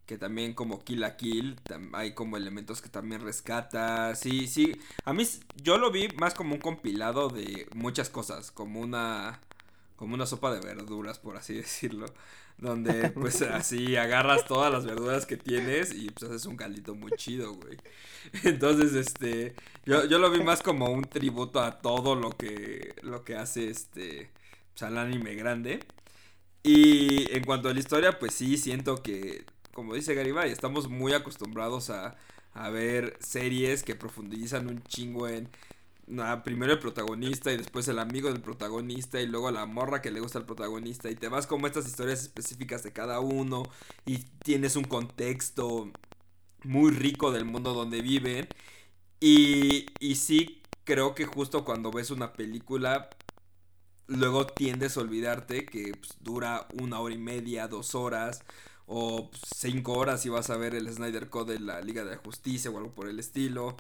[0.06, 4.16] que también como Kill a Kill tam- hay como elementos que también rescata.
[4.16, 4.74] Sí, sí.
[5.06, 5.24] A mí
[5.64, 9.42] yo lo vi más como un compilado de muchas cosas, como una
[10.00, 12.06] como una sopa de verduras, por así decirlo,
[12.58, 17.12] donde pues así agarras todas las verduras que tienes y pues haces un caldito muy
[17.12, 17.78] chido, güey.
[18.44, 23.26] Entonces, este, yo, yo lo vi más como un tributo a todo lo que lo
[23.26, 24.32] que hace este
[24.72, 25.82] pues, al anime grande.
[26.64, 31.14] Y en cuanto a la historia, pues sí, siento que, como dice Garibay, estamos muy
[31.14, 32.18] acostumbrados a,
[32.54, 35.50] a ver series que profundizan un chingo en
[36.44, 40.20] primero el protagonista y después el amigo del protagonista y luego la morra que le
[40.20, 43.64] gusta al protagonista y te vas como estas historias específicas de cada uno
[44.06, 45.92] y tienes un contexto
[46.64, 48.48] muy rico del mundo donde viven
[49.20, 53.10] y, y sí creo que justo cuando ves una película
[54.08, 58.44] luego tiendes a olvidarte que pues, dura una hora y media, dos horas
[58.88, 62.18] o cinco horas si vas a ver el Snyder Code de la Liga de la
[62.18, 63.78] Justicia o algo por el estilo.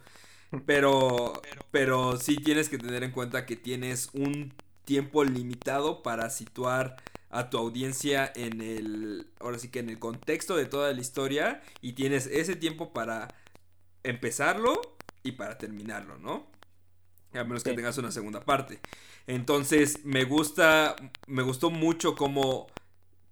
[0.66, 4.54] Pero, pero sí tienes que tener en cuenta que tienes un
[4.86, 6.98] tiempo limitado para situar
[7.30, 11.62] a tu audiencia en el, ahora sí que en el contexto de toda la historia
[11.82, 13.28] y tienes ese tiempo para
[14.04, 16.48] empezarlo y para terminarlo, ¿no?
[17.34, 17.76] A menos que Sí.
[17.76, 18.80] tengas una segunda parte.
[19.28, 20.96] Entonces, me gusta,
[21.28, 22.68] me gustó mucho como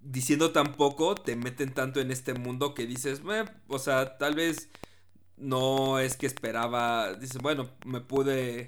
[0.00, 3.22] diciendo tan poco te meten tanto en este mundo que dices,
[3.68, 4.68] o sea, tal vez
[5.40, 8.66] no es que esperaba, dices, bueno, me pude,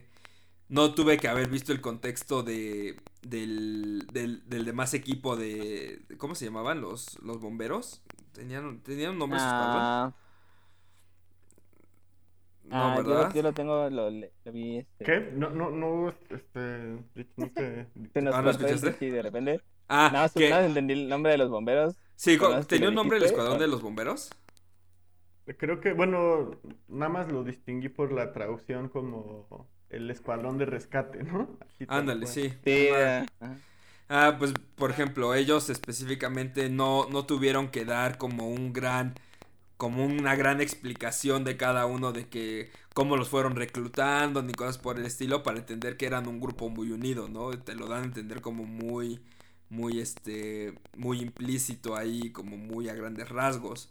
[0.68, 6.34] no tuve que haber visto el contexto de, del, del, del demás equipo de, ¿cómo
[6.34, 6.80] se llamaban?
[6.80, 8.02] Los, los bomberos.
[8.32, 9.38] Tenían, tenían un nombre?
[9.40, 10.12] Ah,
[12.64, 14.78] No, ah, yo, yo lo tengo, lo, lo vi.
[14.78, 15.20] Este, ¿Qué?
[15.34, 17.04] No, no, no, este,
[17.36, 17.88] no te...
[18.12, 18.90] Se nos Ah, ¿no escuchaste?
[18.92, 19.60] Richie de repente.
[19.88, 21.96] Ah, Nada más, que- entendí el nombre de los bomberos.
[22.14, 24.30] sí, tenía un nombre el escuadrón de los bomberos.
[25.58, 31.22] Creo que, bueno, nada más lo distinguí por la traducción como el escuadrón de rescate,
[31.24, 31.58] ¿no?
[31.88, 32.54] Ándale, sí.
[32.64, 33.26] Sí, Ah.
[34.08, 39.14] Ah, pues por ejemplo, ellos específicamente no, no tuvieron que dar como un gran,
[39.76, 44.78] como una gran explicación de cada uno de que cómo los fueron reclutando ni cosas
[44.78, 47.50] por el estilo para entender que eran un grupo muy unido, ¿no?
[47.60, 49.20] Te lo dan a entender como muy,
[49.70, 53.90] muy este, muy implícito ahí, como muy a grandes rasgos.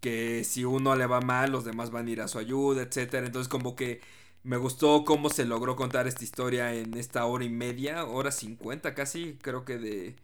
[0.00, 3.26] Que si uno le va mal, los demás van a ir a su ayuda, etcétera.
[3.26, 4.00] Entonces como que
[4.42, 8.94] me gustó cómo se logró contar esta historia en esta hora y media, hora cincuenta
[8.94, 10.16] casi, creo que de,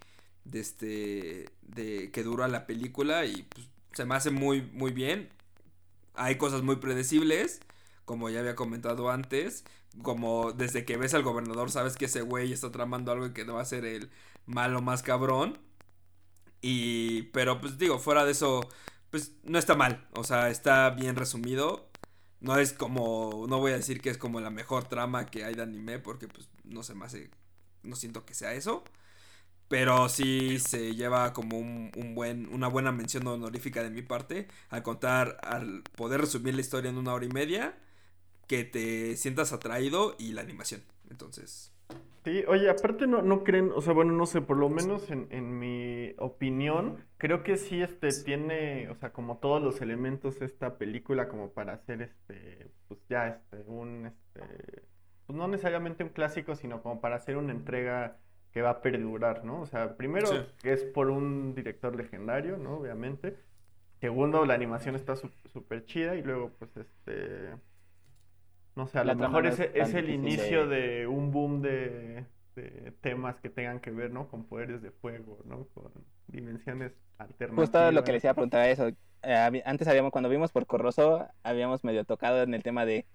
[0.44, 5.31] de este, de que dura la película y pues, se me hace muy, muy bien.
[6.14, 7.61] Hay cosas muy predecibles,
[8.05, 9.64] como ya había comentado antes,
[10.03, 13.44] como desde que ves al gobernador sabes que ese güey está tramando algo y que
[13.44, 14.11] va a ser el
[14.46, 15.59] malo más cabrón.
[16.61, 18.68] Y, pero pues digo, fuera de eso,
[19.11, 21.88] pues no está mal, o sea, está bien resumido.
[22.40, 25.55] No es como, no voy a decir que es como la mejor trama que hay
[25.55, 27.31] de anime porque pues no se me hace
[27.83, 28.85] no siento que sea eso.
[29.68, 34.49] Pero sí se lleva como un, un, buen, una buena mención honorífica de mi parte
[34.68, 37.79] al contar, al poder resumir la historia en una hora y media,
[38.49, 40.83] que te sientas atraído y la animación.
[41.09, 41.73] Entonces,
[42.31, 45.27] Sí, oye, aparte no, no creen, o sea, bueno, no sé, por lo menos en,
[45.31, 50.79] en mi opinión, creo que sí este tiene, o sea, como todos los elementos esta
[50.79, 54.83] película como para hacer este, pues ya este, un, este,
[55.27, 58.19] pues no necesariamente un clásico, sino como para hacer una entrega
[58.53, 59.61] que va a perdurar, ¿no?
[59.62, 60.37] O sea, primero Sí.
[60.62, 62.77] que es por un director legendario, ¿no?
[62.77, 63.37] Obviamente.
[64.01, 67.55] Segundo, la animación está súper chida y luego, pues, este...
[68.77, 72.27] No sé, a La lo mejor es, es el inicio de- de un boom de,
[72.57, 74.29] de temas que tengan que ver, ¿no?
[74.29, 75.67] Con poderes de fuego, ¿no?
[75.75, 75.93] Con
[76.29, 77.57] dimensiones alternativas.
[77.57, 78.89] Justo lo que les iba a preguntar a eso.
[79.23, 83.07] Eh, antes habíamos, cuando vimos por Corroso, habíamos medio tocado en el tema de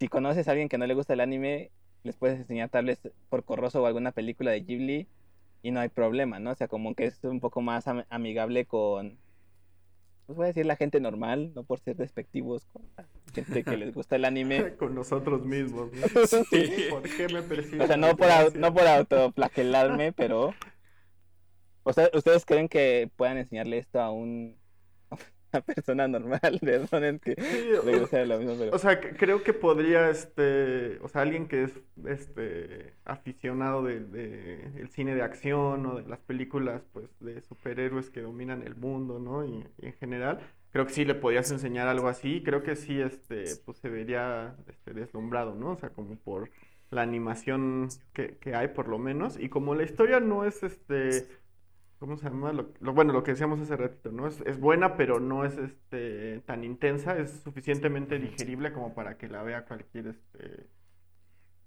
[0.00, 1.72] si conoces a alguien que no le gusta el anime,
[2.04, 5.08] les puedes enseñar tal vez por Corroso o alguna película de Ghibli
[5.62, 6.50] y no hay problema, ¿no?
[6.52, 9.21] O sea, como que es un poco más am- amigable con,
[10.32, 13.76] pues voy a decir la gente normal, no por ser despectivos con la gente que
[13.76, 14.74] les gusta el anime.
[14.78, 16.06] Con nosotros mismos, ¿no?
[16.50, 16.86] Sí.
[16.90, 17.82] ¿Por qué me persiguen?
[17.82, 20.54] O sea, no por, no por autoflagelarme, pero...
[21.84, 24.56] O sea, ¿Ustedes creen que puedan enseñarle esto a un
[25.52, 26.40] una persona normal?
[26.60, 27.34] Perdonen que
[27.84, 28.74] regrese lo mismo, pero...
[28.74, 31.72] O sea, creo que podría, este, o sea, alguien que es,
[32.06, 38.10] este, aficionado de, de el cine de acción o de las películas, pues, de superhéroes
[38.10, 39.44] que dominan el mundo, ¿no?
[39.44, 40.40] Y, y en general,
[40.72, 42.42] creo que sí le podrías enseñar algo así.
[42.44, 45.72] Creo que sí, este, pues, se vería, este, deslumbrado, ¿no?
[45.72, 46.50] O sea, como por
[46.90, 49.38] la animación que, que hay, por lo menos.
[49.38, 51.26] Y como la historia no es, este,
[52.02, 52.52] ¿cómo se llama?
[52.52, 54.26] Lo, lo- bueno, lo que decíamos hace ratito, ¿no?
[54.26, 59.28] Es, es buena, pero no es este tan intensa, es suficientemente digerible como para que
[59.28, 60.66] la vea cualquier este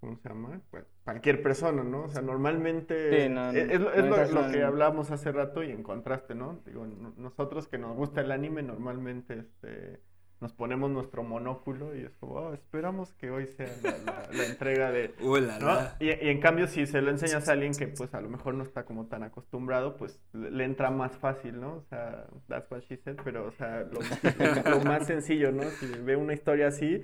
[0.01, 0.61] ¿cómo se llama?
[0.69, 2.03] Cual- cualquier persona, ¿no?
[2.03, 5.09] O sea, normalmente Sí, no, es, es lo- no es lo, necesitas lo que hablábamos
[5.11, 6.59] hace rato y en contraste, ¿no?
[6.65, 10.01] Digo, no- nosotros que nos gusta el anime normalmente este
[10.45, 14.45] nos ponemos nuestro monóculo y es como, "Oh, esperamos que hoy sea la, la- la
[14.45, 15.79] entrega de uh, la, ¿no?
[15.99, 18.53] Y, y en cambio, si se lo enseñas a alguien que pues a lo mejor
[18.53, 21.73] no está como tan acostumbrado, pues le le entra más fácil, ¿no?
[21.77, 25.63] O sea, that's what she said, pero o sea, lo, lo- lo más sencillo, ¿no?
[25.63, 27.01] Si ve una historia así,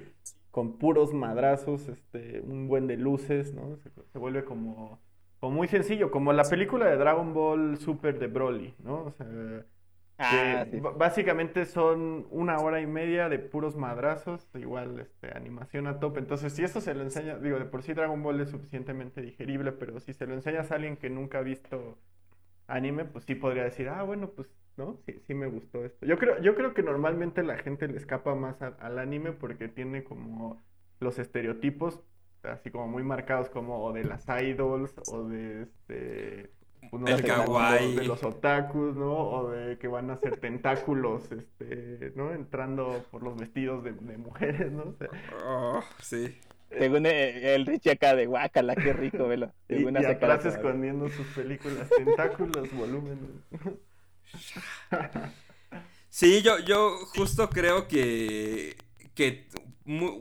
[0.51, 3.77] con puros madrazos, este, un buen de luces, ¿no?
[3.77, 5.01] Se, se vuelve como,
[5.39, 9.05] como muy sencillo, como la película de Dragon Ball Super de Broly, ¿no?
[9.05, 9.25] O sea,
[10.23, 10.79] Ah, sí.
[10.79, 16.19] básicamente son una hora y media de puros madrazos, igual este, animación a tope.
[16.19, 19.71] Entonces, si eso se lo enseña, digo, de por sí Dragon Ball es suficientemente digerible,
[19.71, 21.97] pero si se lo enseñas a alguien que nunca ha visto
[22.67, 24.97] anime, pues sí podría decir, ah, bueno, pues, ¿no?
[25.05, 26.05] Sí, sí me gustó esto.
[26.05, 29.67] Yo creo, yo creo que normalmente la gente le escapa más a- al anime porque
[29.67, 30.61] tiene como
[30.99, 32.01] los estereotipos,
[32.43, 36.51] así como muy marcados como o de las idols o de este
[36.89, 37.95] pues, no El kawaii.
[37.95, 39.13] de los otakus, ¿no?
[39.13, 42.33] O de que van a hacer tentáculos, este, ¿no?
[42.33, 44.83] Entrando por los vestidos de, de mujeres, ¿no?
[44.83, 45.09] O sea,
[45.43, 46.37] Oh, sí.
[46.77, 49.53] Según eh, el Richie acá de guacala, qué rico, velo.
[49.69, 53.43] y, Según y atrás escondiendo sus películas, tentáculos, volumen.
[56.09, 58.75] Sí, yo, yo justo creo que,
[59.15, 59.47] que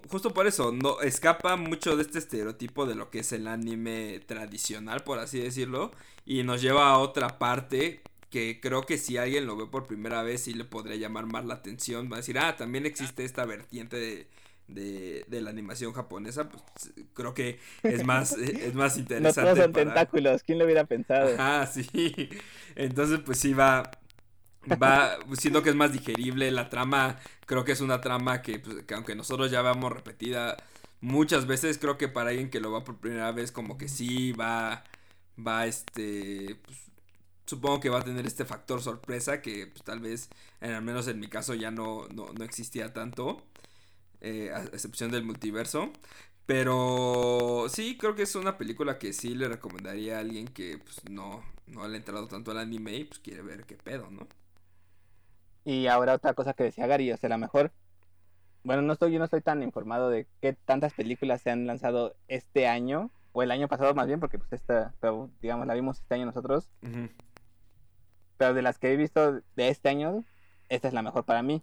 [0.08, 4.20] justo por eso, no escapa mucho de este estereotipo de lo que es el anime
[4.26, 5.90] tradicional, por así decirlo,
[6.24, 10.22] y nos lleva a otra parte que creo que si alguien lo ve por primera
[10.22, 13.44] vez sí le podría llamar más la atención, va a decir, ah, también existe esta
[13.44, 14.28] vertiente de,
[14.68, 16.62] de, de la animación japonesa, pues
[17.14, 19.40] creo que es más, es más interesante.
[19.40, 21.40] todos son para- tentáculos, ¿quién lo hubiera pensado?
[21.40, 22.28] Ajá, sí.
[22.76, 23.90] Entonces, pues sí va.
[24.66, 26.50] Va siendo que es más digerible.
[26.50, 30.56] La trama, creo que es una trama que, pues, que aunque nosotros ya vamos repetida
[31.00, 34.32] muchas veces, creo que para alguien que lo va por primera vez, como que sí
[34.32, 34.84] va.
[35.44, 36.56] Va este.
[36.64, 36.78] pues,
[37.46, 41.08] supongo que va a tener este factor sorpresa que pues, tal vez, en, al menos
[41.08, 43.44] en mi caso, ya no, no, no existía tanto.
[44.20, 45.92] eh, a excepción del multiverso.
[46.46, 51.04] Pero sí, creo que es una película que sí le recomendaría a alguien que pues,
[51.10, 54.28] no, no le ha entrado tanto al anime y pues quiere ver qué pedo, ¿no?
[55.64, 57.72] Y ahora otra cosa que decía Gary, o sea, a lo mejor,
[58.64, 62.16] bueno, no estoy, yo no estoy tan informado de qué tantas películas se han lanzado
[62.28, 65.98] este año, o el año pasado más bien, porque pues esta, pero, digamos, la vimos
[65.98, 66.70] este año nosotros,
[68.36, 70.24] pero de las que he visto de este año,
[70.68, 71.62] esta es la mejor para mí.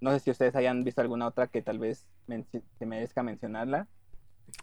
[0.00, 3.86] No sé si ustedes hayan visto alguna otra que tal vez menci- que merezca mencionarla.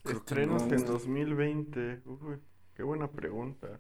[0.04, 0.76] Que Estrenos no.
[0.76, 2.02] en 2020.
[2.06, 2.40] Uy,
[2.74, 3.80] qué buena pregunta.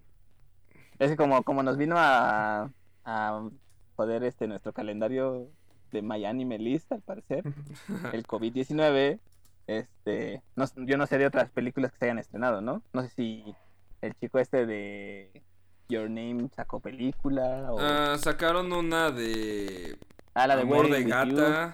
[0.99, 2.71] Es que como, como nos vino a,
[3.03, 3.49] a
[3.95, 5.47] joder este nuestro calendario
[5.91, 7.43] de My Anime List, al parecer,
[8.13, 9.19] el COVID-19,
[9.67, 12.81] este, no- yo no sé de otras películas que se hayan estrenado, ¿no?
[12.93, 13.55] No sé si
[14.01, 15.41] el chico este de
[15.89, 17.67] Your Name sacó película.
[17.71, 17.77] O...
[17.79, 19.97] Ah, sacaron una de.
[20.33, 21.35] Ah, la de Amor de Wedding with You.
[21.37, 21.71] Gata.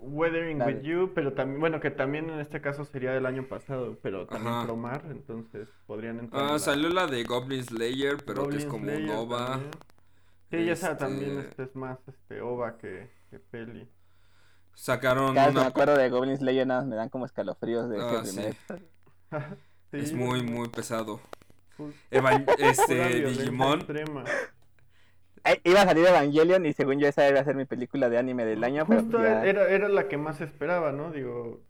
[0.00, 3.46] Weathering with de- You, pero también, bueno, que también en este caso sería del año
[3.48, 4.64] pasado, pero también Ajá.
[4.64, 6.40] Promar, entonces podrían entrar.
[6.42, 9.46] Ah, en la- salió la de Goblin Slayer, pero que es como Slayer Nova.
[9.46, 9.70] también.
[10.50, 13.88] Sí, y esa también Este, este, es más este, OVA que, que peli.
[14.74, 18.00] Sacaron Cada vez me acuerdo de Goblin Slayer, nada más me dan como escalofríos de
[18.00, 18.22] Ah,
[19.90, 19.98] sí.
[19.98, 21.20] Es muy, muy pesado.
[22.10, 23.84] Evan- este, Digimon.
[25.62, 28.44] Iba a salir Evangelion y según yo esa iba a ser mi película de anime
[28.46, 31.10] del año, pero Justo ya- era, era la que más esperaba, ¿no?
[31.10, 31.60] Digo,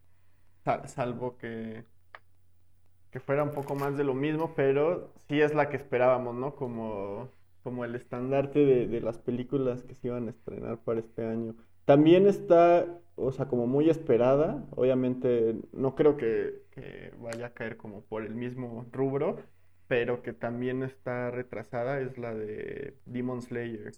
[0.64, 1.84] sal- salvo que,
[3.10, 6.54] que fuera un poco más de lo mismo, pero sí es la que esperábamos, ¿no?
[6.54, 7.28] Como,
[7.64, 11.56] como el estandarte de, de las películas que se iban a estrenar para este año.
[11.86, 12.86] También está,
[13.16, 18.24] o sea, como muy esperada, obviamente no creo que, que vaya a caer como por
[18.24, 19.38] el mismo rubro,
[19.88, 23.96] pero que también está retrasada, es la de Demon Slayer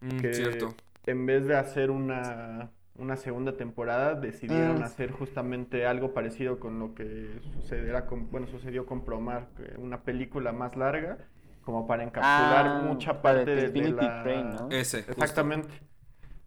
[0.00, 0.76] Mm, que cierto.
[1.06, 4.82] en vez de hacer una, una segunda temporada, decidieron Mm.
[4.82, 10.52] hacer justamente algo parecido con lo que sucederá con, bueno, sucedió con Promar, una película
[10.52, 11.18] más larga,
[11.64, 14.22] como para encapsular Ah, mucha parte de, de Infinity la...
[14.22, 14.68] Train, ¿no?
[14.70, 15.04] Ese.
[15.04, 15.12] justo.
[15.12, 15.82] Exactamente.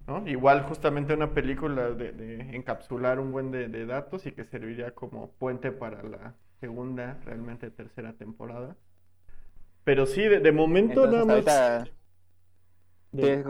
[0.08, 0.28] ¿no?
[0.28, 4.96] Igual justamente una película de, de encapsular un buen de, de datos y que serviría
[4.96, 8.78] como puente para la segunda, realmente tercera temporada.
[9.84, 11.48] Pero sí, de, de momento Entonces, nada más...
[11.48, 11.92] ahorita,
[13.18, 13.46] es.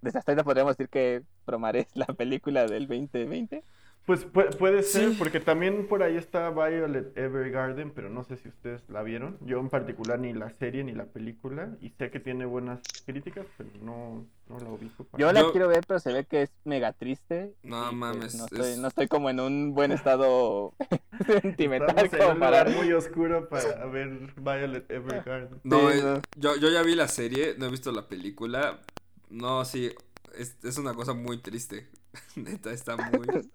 [0.00, 3.64] Desde hasta ahorita podríamos decir que Promare es la película del 2020.
[4.06, 5.16] Pues pu- puede ser, Sí.
[5.18, 9.38] porque también por ahí está Violet Evergarden, pero no sé si ustedes la vieron.
[9.42, 13.46] Yo en particular ni la serie ni la película, y sé que tiene buenas críticas,
[13.56, 15.04] pero no, no la ubico.
[15.04, 17.54] para- Yo la Yo- quiero ver, pero se ve que es mega triste.
[17.62, 20.72] No pues, mames, no, estoy, es- no estoy como en un buen estado
[21.42, 22.64] sentimental Estamos en como un para...
[22.64, 25.60] lugar muy oscuro para ver Violet Evergarden.
[25.62, 26.20] No, Sí, eh, no.
[26.36, 28.80] Yo, yo ya vi la serie, no he visto la película.
[29.28, 29.90] No, sí,
[30.36, 31.86] es, es una cosa muy triste.
[32.34, 33.26] Neta, está muy...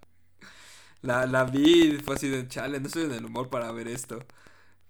[1.05, 3.87] La, la vi y fue así de chale, no estoy en el humor para ver
[3.87, 4.19] esto.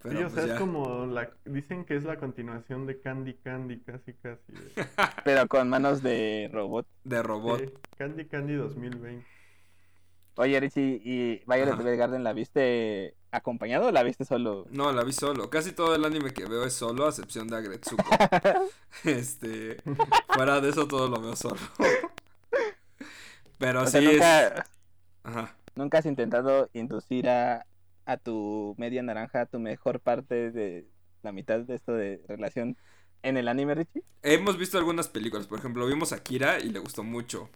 [0.01, 0.53] Pero Sí, o pues sea, ya.
[0.53, 1.32] es como la...
[1.45, 4.53] Dicen que es la continuación de Candy Candy, casi casi.
[4.53, 4.76] de-
[5.26, 6.88] Pero con manos de robot.
[7.03, 7.59] De robot.
[7.59, 9.26] Sí, Candy Candy 2020.
[10.38, 11.82] Oye, Richie, ¿y Violet Ajá.
[11.82, 14.68] Evergarden la viste acompañado o la viste solo?
[14.70, 15.49] No, la vi solo.
[15.49, 18.03] Casi todo el anime que veo es solo, a excepción de Agretsuko.
[19.05, 19.78] este.
[20.28, 21.59] Fuera de eso, todo lo veo solo.
[23.57, 24.63] Pero O sí sea, nunca, es.
[25.24, 25.55] Ajá.
[25.76, 27.66] Nunca has intentado inducir a,
[28.06, 30.88] a tu media naranja, a tu mejor parte de
[31.22, 32.78] la mitad de esto de relación
[33.24, 34.04] en el anime, Richie?
[34.22, 35.48] Hemos visto algunas películas.
[35.48, 37.50] Por ejemplo, vimos Akira y le gustó mucho.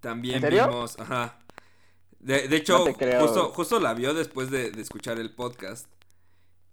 [0.00, 0.68] También ¿En serio?
[0.68, 0.98] vimos.
[0.98, 1.38] Ajá.
[2.20, 5.86] De, de hecho, No justo, justo la vio después de, de escuchar el podcast.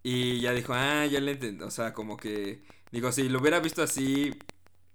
[0.04, 1.64] Y ya dijo, ah, ya le entendí.
[1.64, 2.64] O sea, como que.
[2.92, 4.34] Digo, si lo hubiera visto así,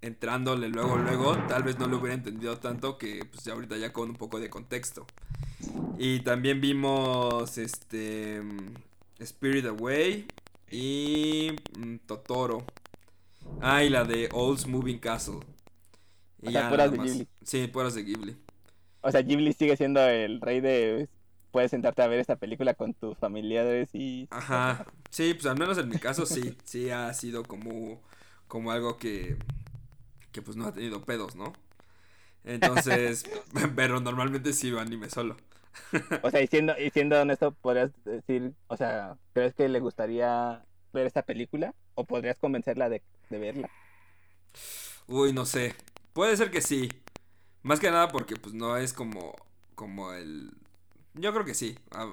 [0.01, 3.93] entrándole luego, luego, tal vez no lo hubiera entendido tanto que, pues, ya ahorita ya
[3.93, 5.07] con un poco de contexto.
[5.99, 8.43] Y también vimos, este.
[9.19, 10.27] Spirit Away
[10.71, 12.65] y mm, Totoro.
[13.61, 15.41] Ah, y la de Old's Moving Castle.
[16.43, 16.99] Y O sea, ya puras de.
[16.99, 17.29] Ghibli.
[17.43, 18.37] Sí, puras de Ghibli.
[19.01, 21.09] O sea, Ghibli sigue siendo el rey de...
[21.51, 24.29] Puedes sentarte a ver esta película con tus familiares y...
[24.31, 24.85] Ajá.
[25.11, 26.55] Sí, pues al menos en mi caso sí.
[26.65, 28.03] Sí ha sido como,
[28.49, 29.39] como algo que,
[30.33, 31.53] que pues no ha tenido pedos, ¿no?
[32.45, 33.25] Entonces,
[33.77, 35.37] pero normalmente sí veo anime solo.
[36.21, 40.65] O sea, y siendo, y siendo honesto, podrías decir, o sea, ¿crees que le gustaría
[40.93, 41.75] ver esta película?
[41.95, 43.71] ¿O podrías convencerla de, de verla?
[45.07, 45.75] Uy, no sé.
[46.13, 46.89] Puede ser que sí.
[47.63, 49.35] Más que nada porque pues no es como,
[49.75, 50.53] como el...
[51.15, 51.79] Yo creo que sí.
[51.93, 52.11] Ah,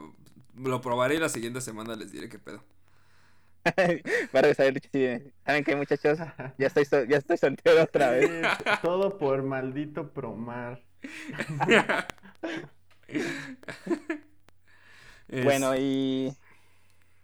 [0.55, 2.63] lo probaré y la siguiente semana les diré qué pedo.
[4.31, 4.79] Para saber,
[5.45, 6.19] ¿saben qué, muchachos?
[6.57, 8.47] Ya estoy, sol- ya estoy soltero otra vez.
[8.81, 10.81] Todo por maldito Promar.
[13.07, 13.25] Es-
[15.43, 16.35] Bueno, y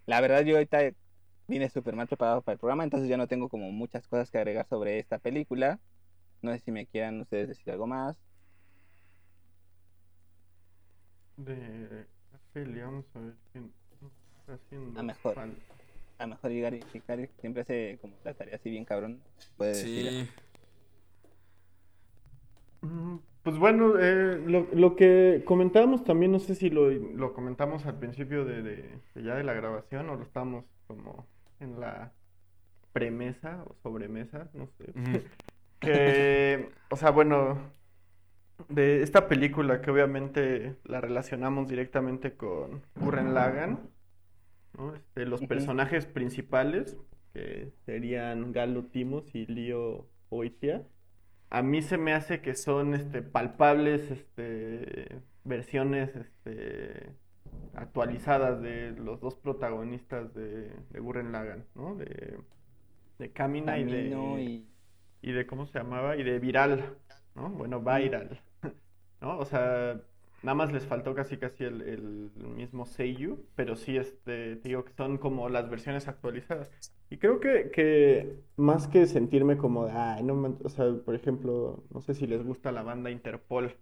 [0.06, 0.78] la verdad yo ahorita
[1.48, 4.38] vine súper mal preparado para el programa, entonces ya no tengo como muchas cosas que
[4.38, 5.78] agregar sobre esta película.
[6.40, 8.16] No sé si me quieran ustedes decir algo más.
[11.36, 12.06] De
[12.82, 13.72] vamos a ver quién
[14.40, 15.00] está haciendo.
[15.00, 15.34] A mejor.
[16.22, 19.20] A lo mejor llegar y Hikari siempre hace como la tarea así bien cabrón.
[19.56, 20.10] Puede decir.
[22.82, 22.86] Sí.
[22.86, 27.86] Mm, Pues bueno, eh, lo, lo que comentábamos también, no sé si lo, lo comentamos
[27.86, 31.26] al principio de, de- de ya de la grabación o lo estamos como
[31.58, 32.12] en la
[32.92, 34.92] premisa o sobremesa, no sé.
[35.80, 37.58] Que, o sea, bueno,
[38.68, 43.80] de esta película que obviamente la relacionamos directamente con Gurren Lagann,
[44.76, 44.94] ¿no?
[44.94, 46.96] Este, los personajes principales,
[47.32, 50.86] que serían Galo Timos y Lío Oitia,
[51.50, 57.10] a mí se me hace que son este, palpables este, versiones este,
[57.74, 61.32] actualizadas de los dos protagonistas de, de Gurren
[61.74, 61.94] ¿no?
[61.96, 62.38] De,
[63.18, 64.66] de Camina y de, Camino y...
[65.20, 66.16] y de, ¿cómo se llamaba?
[66.16, 66.96] Y de Viral,
[67.34, 67.50] ¿no?
[67.50, 68.40] Bueno, Viral,
[69.20, 69.38] ¿no?
[69.38, 70.00] O sea,
[70.42, 74.84] nada más les faltó casi casi el, el mismo Seiyu, pero sí, este, te digo
[74.84, 76.70] que son como las versiones actualizadas.
[77.10, 81.14] Y creo que, que más que sentirme como de, ay, no, me-", o sea, por
[81.14, 83.76] ejemplo, no sé si les gusta la banda Interpol.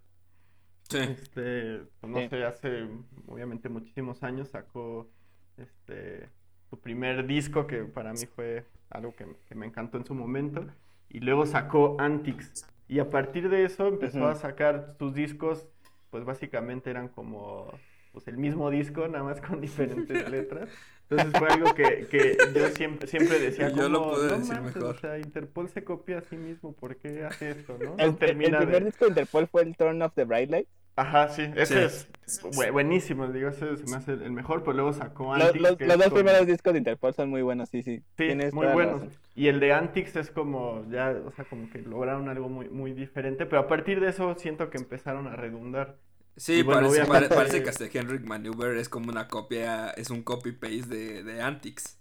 [0.89, 0.97] Sí.
[0.97, 2.27] Este, pues, no Sí.
[2.29, 2.87] sé, hace
[3.27, 5.09] obviamente muchísimos años sacó
[5.57, 6.29] este
[6.69, 10.65] su primer disco que para mí fue algo que, que me encantó en su momento
[11.09, 14.27] y luego sacó Antics y a partir de eso empezó Ujú.
[14.27, 15.67] a sacar sus discos
[16.11, 17.73] pues básicamente eran como
[18.11, 20.69] pues el mismo disco nada más con diferentes letras
[21.09, 24.37] entonces fue algo que, que yo siempre siempre decía Y yo lo como, pude "No
[24.37, 24.95] decir manches, mejor".
[24.95, 27.95] o sea Interpol se copia a sí mismo ¿por qué hace esto no?
[27.97, 30.67] El, el primer de- disco de Interpol fue el Turn of the Bright Light.
[30.95, 32.07] Ajá, sí, ese Sí.
[32.27, 35.61] es bu- buenísimo, digo, ese se me hace el mejor, pero luego sacó Los, Antics,
[35.63, 37.97] los- los dos como- primeros discos de Interpol son muy buenos, sí, sí.
[37.99, 39.01] Sí, Tienes muy buenos.
[39.01, 39.09] razón.
[39.33, 42.93] Y el de Antics es como, ya, o sea, como que lograron algo muy, muy
[42.93, 45.97] diferente, pero a partir de eso siento que empezaron a redundar.
[46.37, 50.23] Sí, bueno, parece, pare- parece que hasta Henrik Maneuver es como una copia, es un
[50.23, 51.97] copy-paste de, de Antics.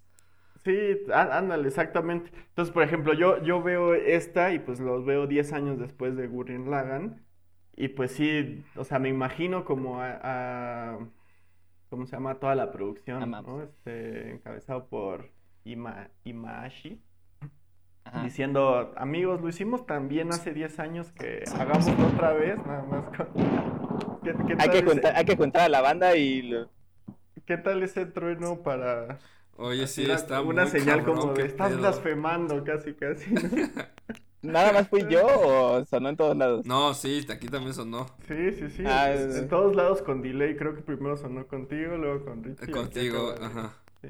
[0.65, 0.77] Sí,
[1.13, 2.31] á- ándale, exactamente.
[2.49, 6.27] Entonces, por ejemplo, yo, yo veo esta y pues los veo 10 años después de
[6.27, 7.25] Gurren Lagann.
[7.81, 10.99] Y pues sí, o sea, me imagino como a, a-
[11.89, 12.35] ¿cómo se llama?
[12.35, 13.31] Toda la producción.
[13.31, 13.63] ¿no?
[13.63, 15.31] Este, encabezado por
[15.65, 17.01] Ima, Imaashi.
[18.05, 18.23] Ajá.
[18.23, 23.29] Diciendo, amigos, lo hicimos también hace 10 años que hagámoslo otra vez, nada más con...
[24.25, 26.43] ¿Qué, qué Hay que, ese- juntar, hay que juntar a la banda y...
[26.43, 26.69] lo-
[27.47, 29.19] ¿Qué tal ese trueno para...
[29.57, 31.79] Oye, sí, está una muy señal cabrón, como de estás pedo".
[31.81, 33.33] blasfemando casi casi.
[33.33, 33.41] ¿no?
[34.43, 36.65] ¿Nada más fui yo o sonó en todos lados?
[36.67, 38.07] No, sí, aquí también sonó.
[38.27, 38.83] Sí, sí, sí.
[38.87, 40.57] Ah, en, es- en todos lados con delay.
[40.57, 42.71] Creo que primero sonó contigo, luego con Richie.
[42.71, 43.75] Contigo, ajá.
[44.03, 44.09] sí.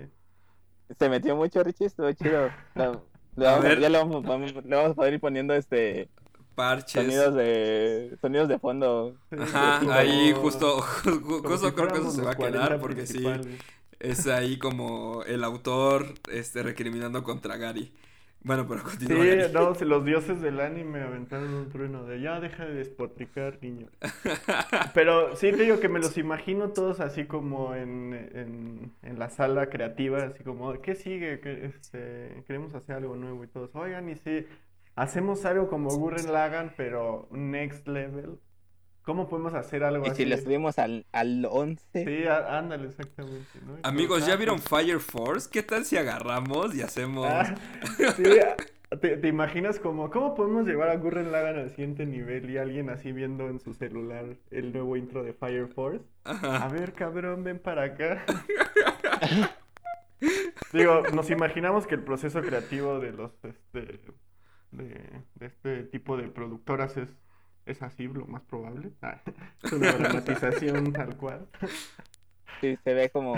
[0.99, 2.49] Se metió mucho Richie, estuvo chido.
[2.75, 3.05] Lo-
[3.37, 3.81] le A vamos a- ver.
[3.81, 6.09] ya le vamos, vamos- le vamos a poder ir poniendo este
[6.55, 6.93] Parches.
[7.03, 9.17] sonidos de sonidos de fondo.
[9.37, 13.07] Ajá, como- ahí justo, justo si creo que eso se va a 40 quedar porque
[13.07, 13.25] sí,
[13.99, 17.93] es ahí como el autor este recriminando contra Gary.
[18.43, 19.25] Bueno, pero Sí, continúa.
[19.25, 19.53] Gary.
[19.53, 23.89] no, los dioses del anime aventaron un trueno de ya deja de despotricar, niño.
[24.95, 29.29] Pero sí te digo que me los imagino todos así como en, en, en la
[29.31, 31.41] sala creativa, así como, ¿qué sigue?
[31.67, 34.47] Este, queremos hacer algo nuevo y todos, oigan, y si
[34.97, 38.41] hacemos algo como Gurren Lagann, pero next level,
[39.11, 40.23] ¿cómo podemos hacer algo Y así?
[40.23, 43.77] si le subimos al, al 11, Sí, á- ándale, exactamente, ¿no?
[43.77, 45.49] Y Amigos, ¿ya "Ah, vieron pues, Fire Force?
[45.51, 47.27] ¿Qué tal si agarramos y hacemos...
[47.29, 47.53] Ah,
[48.17, 48.23] sí,
[49.01, 52.89] te, te imaginas como, ¿cómo podemos llevar a Gurren Lagann al siguiente nivel y alguien
[52.89, 56.05] así viendo en su celular el nuevo intro de Fire Force?
[56.23, 56.69] A Ajá.
[56.69, 58.25] ver, cabrón, ven para acá.
[60.73, 64.01] Digo, nos imaginamos que el proceso creativo de los, este,
[64.71, 64.85] de,
[65.35, 67.09] de este tipo de productoras es,
[67.71, 68.91] es así, lo más probable.
[69.03, 69.21] Ah,
[69.63, 71.47] es una dramatización tal cual.
[72.61, 73.35] sí, se ve como,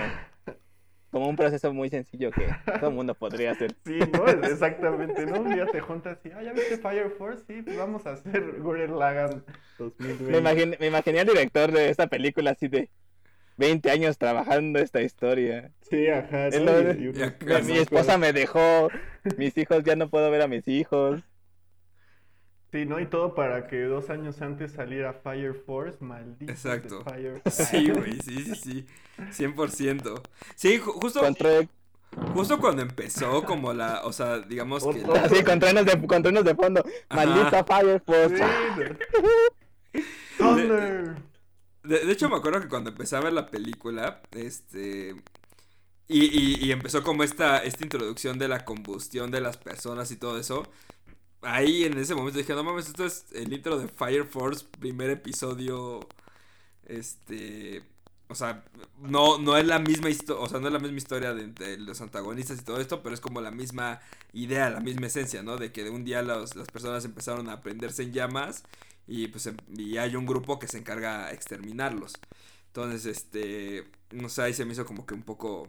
[1.11, 3.75] como un proceso muy sencillo que todo el mundo podría hacer.
[3.85, 4.27] Sí, ¿no?
[4.27, 5.41] Exactamente, ¿no?
[5.41, 7.45] Un día te juntas y, ah, ¿ya viste Fire Force?
[7.47, 9.45] Sí, pues vamos a hacer Gurren Lagann
[9.79, 10.31] 2020.
[10.33, 12.91] Me imaginé, me imaginé al director de esta película así de
[13.59, 15.71] 20 años trabajando esta historia.
[15.83, 16.73] Sí, ajá, Es ¿no?
[16.73, 18.89] lo Y- de- y Mi, esposa me dejó,
[19.37, 21.21] mis hijos ya no puedo ver a mis hijos.
[22.73, 22.99] Sí, ¿no?
[22.99, 26.51] Y todo para que dos años antes saliera Fire Force, maldito.
[26.51, 27.05] Exacto.
[27.05, 28.87] Fire Sí, güey, sí, sí, sí.
[29.45, 30.23] 100%.
[30.55, 31.69] Sí, ju- justo, Contra-
[32.35, 35.01] justo cuando empezó como la, o sea, digamos que...
[35.05, 35.15] Otro.
[35.17, 36.83] así, con truenos de, con de fondo.
[37.11, 37.27] Ajá.
[37.27, 38.37] Maldita Fire Force.
[39.93, 40.03] Sí.
[40.39, 41.17] Thunder.
[41.83, 45.15] De, de hecho, me acuerdo que cuando empecé a ver la película, este...
[46.09, 50.17] Y, y- y empezó como esta, esta introducción de la combustión de las personas y
[50.17, 50.67] todo eso.
[51.43, 55.11] Ahí en ese momento dije, no mames, esto es el intro de Fire Force, primer
[55.11, 56.09] episodio.
[56.87, 57.85] Este.
[58.29, 58.65] O sea,
[59.01, 60.43] no, no es la misma historia.
[60.43, 63.21] O sea, no es la misma historia de, los antagonistas y todo esto, pero es
[63.21, 64.01] como la misma
[64.33, 65.57] idea, la misma esencia, ¿no?
[65.59, 68.65] De que de un día los- las personas empezaron a prenderse en llamas
[69.07, 72.15] y pues em- y hay un grupo que se encarga a exterminarlos.
[72.69, 75.69] Entonces, este, no sé, ahí se me hizo como que un poco,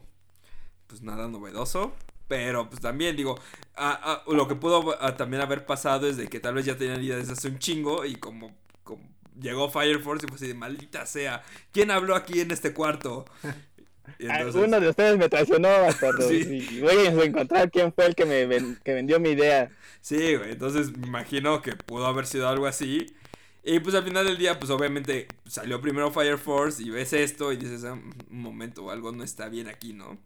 [0.87, 1.93] pues nada novedoso.
[2.27, 3.39] Pero pues también digo,
[3.75, 6.77] a- a- lo que pudo a- también haber pasado es de que tal vez ya
[6.77, 9.03] tenían ideas hace un chingo y como, como
[9.39, 13.25] llegó Fire Force y pues así de maldita sea, ¿quién habló aquí en este cuarto?
[14.05, 16.27] Ah, entonces- Uno de ustedes me traicionó, bastardo.
[16.29, 16.67] Sí.
[16.71, 19.71] Y voy a encontrar quién fue el que me ven- que vendió mi idea.
[20.01, 23.15] Sí, güey, entonces me imagino que pudo haber sido algo así.
[23.63, 27.53] Y pues al final del día, pues obviamente salió primero Fire Force y ves esto
[27.53, 30.17] y dices, "Ah, un momento, algo no está bien aquí, ¿no?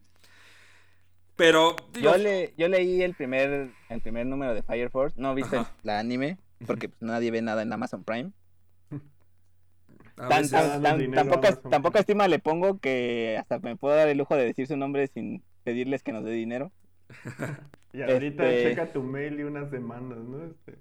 [1.37, 5.15] Pero, digo, Yo, le, yo leí el primer, el primer número de Fire Force.
[5.21, 5.71] No viste Ajá.
[5.83, 8.31] la anime, porque pues, nadie ve nada en Amazon Prime.
[10.15, 10.81] Tan- tan-
[11.13, 11.99] tampoco, Amazon tampoco Prime.
[12.01, 15.43] estima le pongo que hasta me puedo dar el lujo de decir su nombre sin
[15.63, 16.71] pedirles que nos dé dinero.
[17.93, 20.43] Y ahorita Este- checa tu mail y unas demandas, ¿no?
[20.43, 20.77] Este,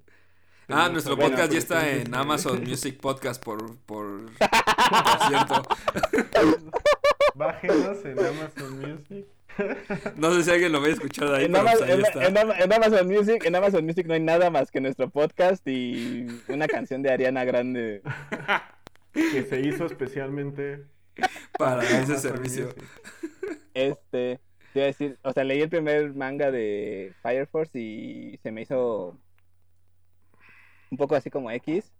[0.67, 5.63] Ah, nuestro podcast ya está en Amazon Music Podcast por, por, por cierto.
[7.33, 9.25] Bájenos en Amazon Music.
[10.17, 12.05] No sé si alguien lo va a escuchar de ahí, En, pero pues ahí en-
[12.05, 12.25] está.
[12.27, 15.67] en Ama- en Amazon Music, en Amazon Music no hay nada más que nuestro podcast
[15.67, 18.01] y una canción de Ariana Grande.
[19.13, 20.85] que se hizo especialmente
[21.57, 22.69] Para ese servicio.
[23.73, 24.39] Este,
[24.73, 28.51] te iba a decir, o sea, leí el primer manga de Fire Force y se
[28.51, 29.17] me hizo
[30.91, 31.91] un poco así como X.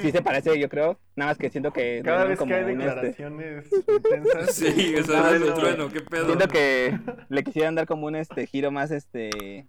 [0.00, 0.98] Sí se parece, yo creo.
[1.16, 4.54] Nada más que siento que Cada vez como que hay este, declaraciones intensas.
[4.54, 5.54] Sí, eso Ah, es el no.
[5.54, 6.26] trueno, qué pedo.
[6.26, 9.66] Siento que le quisieran dar como un este giro más este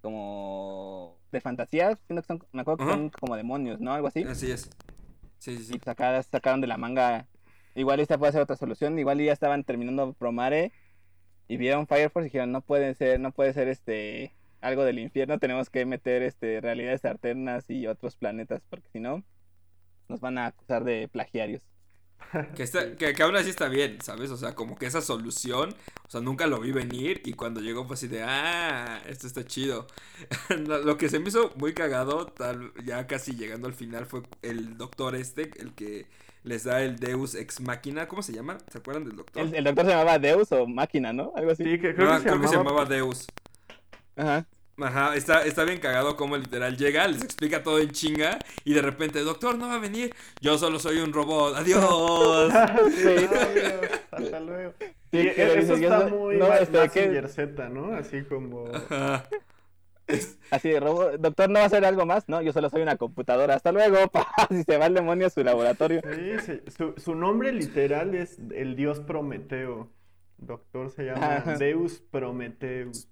[0.00, 2.92] como de fantasía, siento que son, me acuerdo que Ajá.
[2.94, 3.92] son como demonios, ¿no?
[3.92, 4.22] Algo así.
[4.24, 4.70] Así es.
[5.38, 5.80] Sí, sí, Y sí.
[5.90, 7.26] acá sacaron de la manga.
[7.74, 8.98] Igual esta puede ser otra solución.
[8.98, 10.72] Igual ya estaban terminando Promare
[11.48, 14.32] y vieron Fire Force y dijeron no puede ser, no puede ser este
[14.62, 19.22] algo del infierno, tenemos que meter este realidades alternas y otros planetas, porque si no,
[20.08, 21.62] nos van a acusar de plagiarios.
[22.54, 24.30] Que, está, que, que aún así está bien, ¿sabes?
[24.30, 25.74] O sea, como que esa solución,
[26.06, 29.44] o sea, nunca lo vi venir y cuando llegó fue así de, ah, esto está
[29.44, 29.86] chido.
[30.66, 34.78] lo, que se me hizo muy cagado, tal, ya casi llegando al final, fue el
[34.78, 36.06] doctor este, el que
[36.44, 38.58] les da el Deus Ex Machina, ¿cómo se llama?
[38.70, 39.42] ¿Se acuerdan del doctor?
[39.42, 41.32] El, el doctor se llamaba Deus o Máquina, ¿no?
[41.36, 41.64] Algo así.
[41.64, 43.26] Sí, que creo, No, que, se creo que se llamaba Deus.
[44.16, 44.46] Ajá.
[44.78, 48.80] Ajá, está, está bien cagado como literal llega, les explica todo en chinga y de
[48.82, 52.52] repente, doctor, no va a venir, yo solo soy un robot, adiós.
[52.96, 54.72] Sí, adiós, hasta luego.
[54.80, 57.92] Sí, Sí, que eso dice, está yo- muy no, este, Z, ¿no?
[57.94, 58.64] Así como...
[58.74, 59.24] Ajá.
[60.50, 62.28] Así de robo, doctor, ¿no va a hacer algo más?
[62.28, 63.54] No, yo solo soy una computadora.
[63.54, 64.26] Hasta luego, pa.
[64.50, 66.00] Si se va al demonio a su laboratorio.
[66.02, 69.90] Sí, sí, Su, su nombre literal es el dios Prometeo.
[70.38, 71.56] Doctor se llama Ajá.
[71.56, 73.08] Deus Prometheus.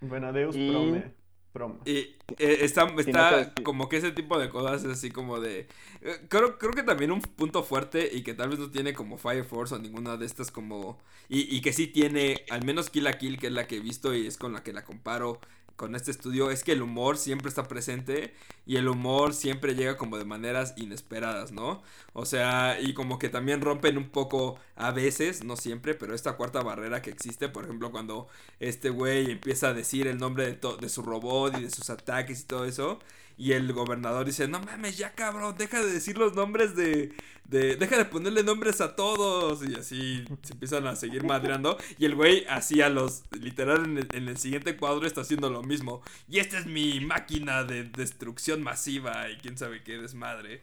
[0.00, 1.20] Bueno, Deus Y- Prome.
[1.52, 1.96] Prom- Y
[2.38, 5.66] eh, está, está como que ese tipo de cosas es así como de...
[6.00, 9.18] eh, creo, creo que también un punto fuerte y que tal vez no tiene como
[9.18, 11.00] Fire Force o ninguna de estas como...
[11.28, 13.80] Y, y que sí tiene, al menos Kill la Kill, que es la que he
[13.80, 15.40] visto y es con la que la comparo
[15.80, 18.34] con este estudio, es que el humor siempre está presente
[18.66, 21.82] y el humor siempre llega como de maneras inesperadas, ¿no?
[22.12, 26.36] O sea, y como que también rompen un poco a veces, no siempre, pero esta
[26.36, 28.28] cuarta barrera que existe, por ejemplo, cuando
[28.58, 32.42] este güey empieza a decir el nombre de, de su robot y de sus ataques
[32.42, 32.98] y todo eso.
[33.40, 37.14] Y el gobernador dice, no mames, ya cabrón, deja de decir los nombres de,
[37.46, 37.74] de...
[37.76, 39.66] Deja de ponerle nombres a todos.
[39.66, 41.78] Y así se empiezan a seguir madreando.
[41.96, 43.22] Y el güey así a los...
[43.40, 46.02] Literal en el, en el siguiente cuadro está haciendo lo mismo.
[46.28, 50.62] Y esta es mi máquina de destrucción masiva y quién sabe qué desmadre.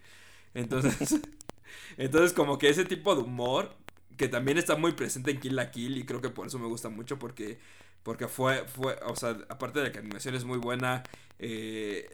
[0.53, 1.19] Entonces...
[1.97, 3.75] entonces como que ese tipo de humor
[4.17, 6.67] que también está muy presente en Kill la Kill y creo que por eso me
[6.67, 7.59] gusta mucho porque
[8.03, 11.03] porque fue fue o sea aparte de que la animación es muy buena
[11.39, 12.07] eh,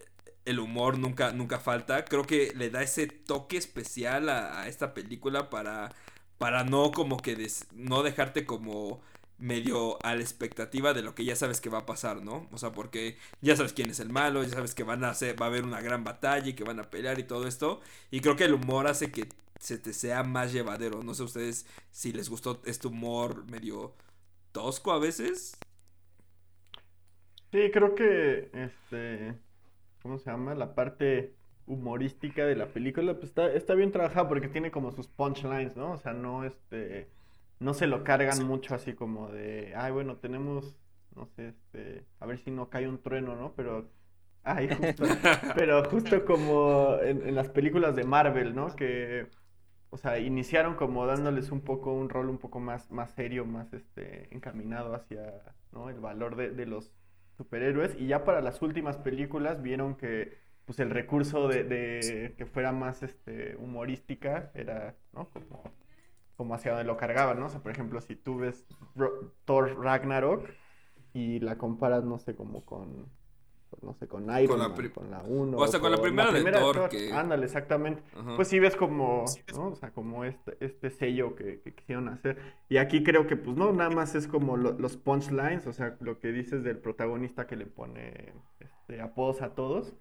[0.46, 4.94] el humor nunca nunca falta creo que le da ese toque especial a, a esta
[4.94, 5.92] película para
[6.38, 9.02] para no como que des- no dejarte como
[9.38, 12.48] medio a la expectativa de lo que ya sabes que va a pasar, ¿no?
[12.52, 15.40] O sea, porque ya sabes quién es el malo, ya sabes que van a hacer,
[15.42, 17.82] va a haber una gran batalla y que van a pelear y todo esto.
[18.12, 19.28] Y creo que el humor hace que
[19.60, 21.04] se te sea más llevadero.
[21.04, 23.94] No sé ustedes si les gustó este humor medio
[24.54, 25.58] tosco a veces.
[27.52, 29.40] Sí, creo que este,
[30.04, 30.56] ¿cómo se llama?
[30.56, 31.36] La parte
[31.68, 35.94] humorística de la película, pues está, está bien trabajada porque tiene como sus punchlines, ¿no?
[35.94, 37.12] O sea, no este,
[37.60, 38.46] no se lo cargan Sí.
[38.46, 40.78] mucho así como de, ay, bueno, tenemos,
[41.16, 43.56] no sé, este, a ver si no cae un trueno, ¿no?
[43.56, 43.92] Pero,
[44.44, 45.06] ay, justo,
[45.56, 48.76] pero justo como en, en las películas de Marvel, ¿no?
[48.76, 49.30] Que,
[49.90, 53.74] o sea, iniciaron como dándoles un poco, un rol un poco más, más serio, más
[53.74, 55.90] este, encaminado hacia, ¿no?
[55.90, 56.92] El valor de, de los
[57.38, 57.96] superhéroes.
[58.00, 63.04] Y ya para las últimas películas vieron que, pues, el recurso de, que fuera más,
[63.04, 65.30] este, humorística era, ¿no?
[65.30, 65.64] Como,
[66.36, 67.48] como hacia donde lo cargaban, ¿no?
[67.48, 68.66] O sea, por ejemplo, si tú ves
[69.46, 70.50] Thor Ragnarok
[71.14, 73.08] y la comparas, no sé, como con
[73.82, 75.58] no sé, con Iron Con la Man, con la 1.
[75.58, 78.04] o hasta con la primera de Thor, que- Ándale, exactamente.
[78.16, 78.36] Ajá.
[78.36, 79.68] Pues sí ves como, ¿no?
[79.70, 82.38] O sea, como este, este sello que, que quisieron hacer.
[82.70, 85.96] Y aquí creo que, pues, no, nada más es como lo- los punchlines, o sea,
[86.00, 89.94] lo que dices del protagonista que le pone este, apodos a todos.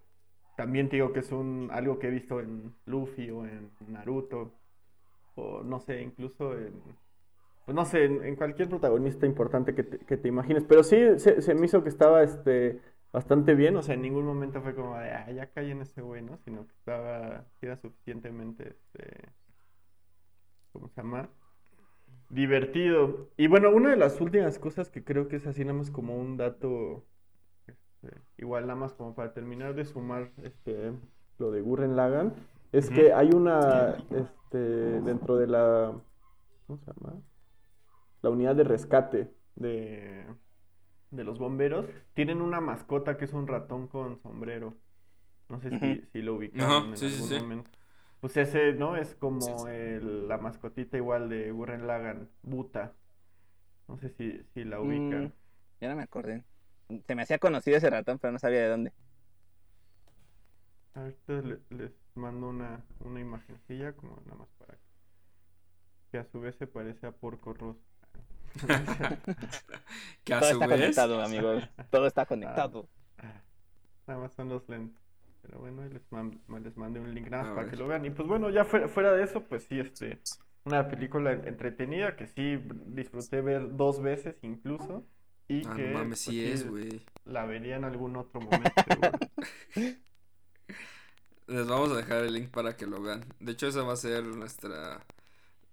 [0.57, 4.53] También te digo que es un, algo que he visto en Luffy o en Naruto,
[5.35, 6.75] o no sé, incluso en,
[7.65, 10.65] pues no sé, en, en cualquier protagonista importante que te, que te imagines.
[10.65, 12.81] Pero sí, se, se me hizo que estaba este,
[13.13, 16.01] bastante bien, o sea, en ningún momento fue como de, ah, ya caí en ese
[16.01, 16.39] güey, ¿no?
[16.39, 19.29] Sino que estaba, era suficientemente, este,
[20.73, 21.29] ¿cómo se llama?
[22.31, 23.29] Divertido.
[23.37, 26.17] Y bueno, una de las últimas cosas que creo que es así nada más como
[26.17, 27.05] un dato,
[27.67, 30.93] este, igual nada más como para terminar de sumar este,
[31.39, 32.33] lo de Gurren Lagann,
[32.73, 35.93] es que hay una, este, dentro de la,
[36.67, 37.21] ¿cómo se llama?
[38.23, 40.25] La unidad de rescate de,
[41.13, 44.77] de los bomberos, tienen una mascota que es un ratón con sombrero.
[45.49, 47.35] No sé si, si lo ubicaron en sí, algún sí.
[47.35, 47.71] momento.
[48.21, 48.97] Pues ese, ¿no?
[48.97, 52.95] Es como el- la mascotita igual de Gurren Lagann, Buta.
[53.89, 55.25] No sé si, si la ubican.
[55.25, 55.33] Mm,
[55.81, 56.45] ya no me acordé.
[57.07, 58.93] Se me hacía conocido ese ratón, pero no sabía de dónde.
[60.95, 64.89] Ahorita le- les mando una, una imagencilla como nada más para que,
[66.13, 67.83] que a su vez se parece a Porco Rosso.
[70.25, 70.81] que a Todo su está vez.
[70.81, 71.69] conectado, amigos.
[71.91, 72.89] Todo está conectado.
[74.07, 75.01] Nada más son los lentes.
[75.43, 77.71] Pero bueno, les, man- les mandé un link nada para ver.
[77.71, 78.05] que lo vean.
[78.05, 80.21] Y pues bueno, ya fuera, fuera de eso, pues sí, este,
[80.65, 85.05] una película entretenida que sí disfruté ver dos veces incluso.
[85.49, 87.03] Y Ah, que no mames, pues, sí es, güey.
[87.25, 88.71] la vería en algún otro momento.
[91.49, 93.25] Les vamos a dejar el link para que lo vean.
[93.41, 95.05] De hecho, esa va a ser nuestra.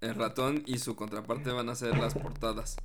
[0.01, 2.77] El ratón y su contraparte van a ser las portadas.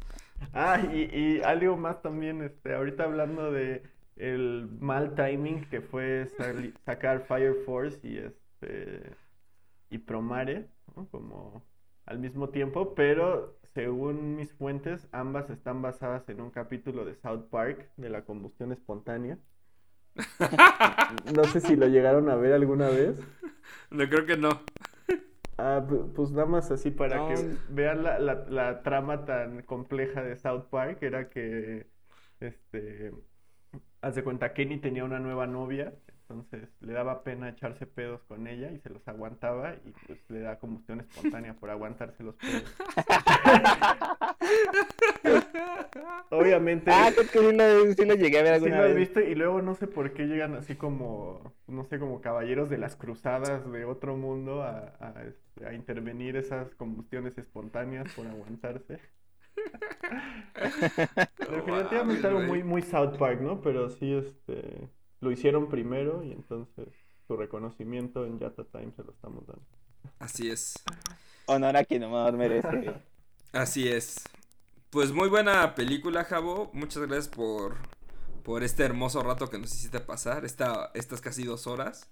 [0.52, 3.82] Ah, y, y algo más también, este, ahorita hablando de
[4.16, 6.28] el mal timing que fue
[6.84, 9.16] sacar Fire Force y este
[9.90, 11.08] y Promare, ¿no?
[11.08, 11.62] Como
[12.06, 17.48] al mismo tiempo, pero según mis fuentes, ambas están basadas en un capítulo de South
[17.50, 19.38] Park de la combustión espontánea.
[21.34, 23.18] No sé si lo llegaron a ver alguna vez.
[23.90, 24.60] No creo que no.
[25.56, 27.28] Ah, pu- pues nada más así para No.
[27.28, 27.34] que
[27.68, 31.86] vean la, la, la trama tan compleja de South Park, era que,
[32.40, 33.12] este,
[34.00, 35.92] haz de cuenta, Kenny tenía una nueva novia,
[36.22, 40.40] entonces le daba pena echarse pedos con ella y se los aguantaba y pues le
[40.40, 42.74] da combustión espontánea por aguantarse los pedos.
[46.30, 48.94] Obviamente, Ah, creo que sí lo, sí lo llegué a ver sí lo has vez.
[48.94, 52.78] visto y luego no sé por qué llegan así como, no sé, como caballeros de
[52.78, 59.00] las cruzadas de otro mundo a, a, a intervenir esas combustiones espontáneas por aguantarse.
[61.48, 62.48] Definitivamente algo güey.
[62.48, 63.60] muy, muy South Park, ¿no?
[63.60, 64.88] Pero sí, este,
[65.20, 66.88] lo hicieron primero y entonces
[67.26, 69.64] su reconocimiento en Yata Time se lo estamos dando.
[70.18, 70.74] Así es.
[71.46, 73.02] Honor a quien honor merece.
[73.52, 74.16] Así es.
[74.94, 76.70] Pues muy buena película, Jabo.
[76.72, 77.78] Muchas gracias por,
[78.44, 80.44] por este hermoso rato que nos hiciste pasar.
[80.44, 82.08] Esta, estas casi dos horas.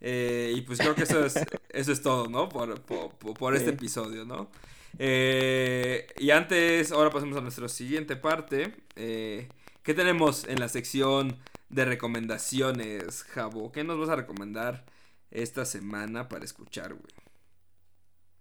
[0.00, 1.36] Eh, y pues creo que eso es,
[1.70, 2.48] eso es todo, ¿no?
[2.48, 3.76] Por, por, por- este Sí.
[3.76, 4.50] episodio, ¿no?
[4.98, 8.74] Eh, y antes, ahora pasemos a nuestra siguiente parte.
[8.96, 9.48] Eh,
[9.84, 11.38] ¿Qué tenemos en la sección
[11.70, 13.72] de recomendaciones, Jabo?
[13.72, 14.86] ¿Qué nos vas a recomendar
[15.30, 17.14] esta semana para escuchar, güey?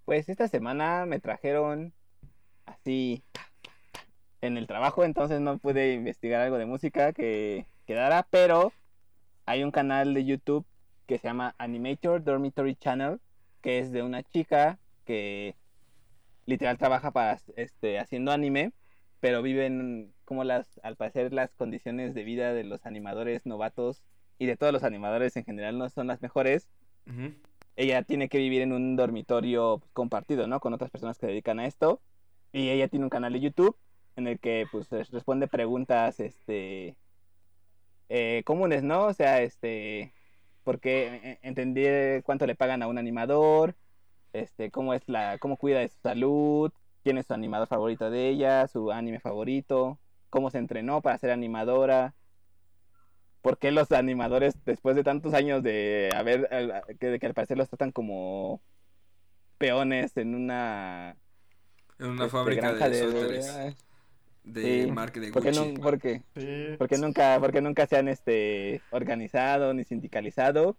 [0.05, 1.93] Pues esta semana me trajeron
[2.65, 3.23] así
[4.41, 8.73] en el trabajo, entonces no pude investigar algo de música que quedara, pero
[9.45, 10.65] hay un canal de YouTube
[11.05, 13.19] que se llama Animator Dormitory Channel,
[13.61, 15.55] que es de una chica que
[16.45, 18.73] literal trabaja para este haciendo anime,
[19.19, 24.03] pero viven como las al parecer las condiciones de vida de los animadores novatos
[24.37, 26.67] y de todos los animadores en general no son las mejores
[27.07, 27.33] Ujú.
[27.75, 30.59] ella tiene que vivir en un dormitorio compartido, ¿no?
[30.59, 32.01] Con otras personas que se dedican a esto.
[32.51, 33.77] Y ella tiene un canal de YouTube
[34.17, 36.97] en el que pues res- responde preguntas este
[38.09, 39.05] eh, comunes, ¿no?
[39.05, 40.13] O sea, este
[40.63, 43.75] por qué eh, entender cuánto le pagan a un animador,
[44.33, 46.71] este cómo es la cómo cuida de su salud,
[47.03, 49.99] quién es su animador favorito de ella, su anime favorito,
[50.29, 52.13] cómo se entrenó para ser animadora.
[53.41, 56.49] ¿Por qué los animadores, después de tantos años de haber,
[56.99, 58.61] que, que al parecer los tratan como
[59.57, 61.15] peones en una
[61.99, 63.75] En una este, fábrica granja de, de-.
[64.47, 65.73] De sí, marca de ¿Por qué, Gucci.
[65.73, 66.23] no, por qué?
[66.35, 66.75] Sí.
[66.77, 70.77] ¿Por qué nunca, por qué nunca se han este, organizado ni sindicalizado?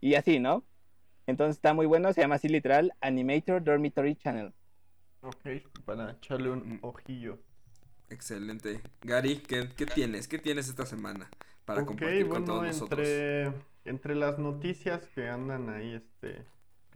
[0.00, 0.64] Y así, ¿no?
[1.26, 4.54] Entonces está muy bueno, se llama así literal Animator Dormitory Channel.
[5.20, 5.46] Ok,
[5.84, 7.38] para echarle un ojillo.
[8.08, 8.80] Excelente.
[9.02, 10.26] Gary, ¿qué, qué tienes?
[10.26, 11.28] ¿Qué tienes esta semana
[11.64, 13.00] para compartir con todos nosotros?
[13.00, 13.52] entre,
[13.84, 16.46] entre las noticias que andan ahí este,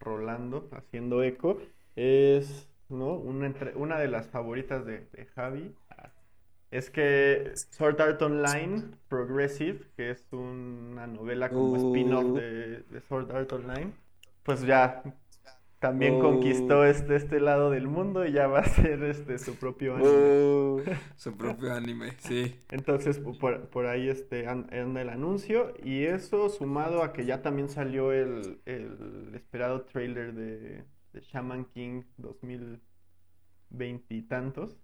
[0.00, 1.58] rolando, haciendo eco,
[1.94, 3.14] es ¿no?
[3.16, 5.74] una, entre- una de las favoritas de, de Javi.
[6.70, 11.76] Es que Sword Art Online Progressive, que es una novela como Uh.
[11.94, 13.92] spin-off de, de Sword Art Online,
[14.42, 15.02] pues ya
[15.78, 16.20] también Uh.
[16.20, 20.10] conquistó este, este lado del mundo y ya va a ser este, su propio anime.
[20.10, 20.82] Uh,
[21.16, 22.58] Su propio anime, sí.
[22.70, 25.74] Entonces, po- por, por ahí este, an- anda el anuncio.
[25.84, 30.84] Y eso sumado a que ya también salió el, el esperado trailer de,
[31.14, 34.76] de Shaman King 2020 y tantos.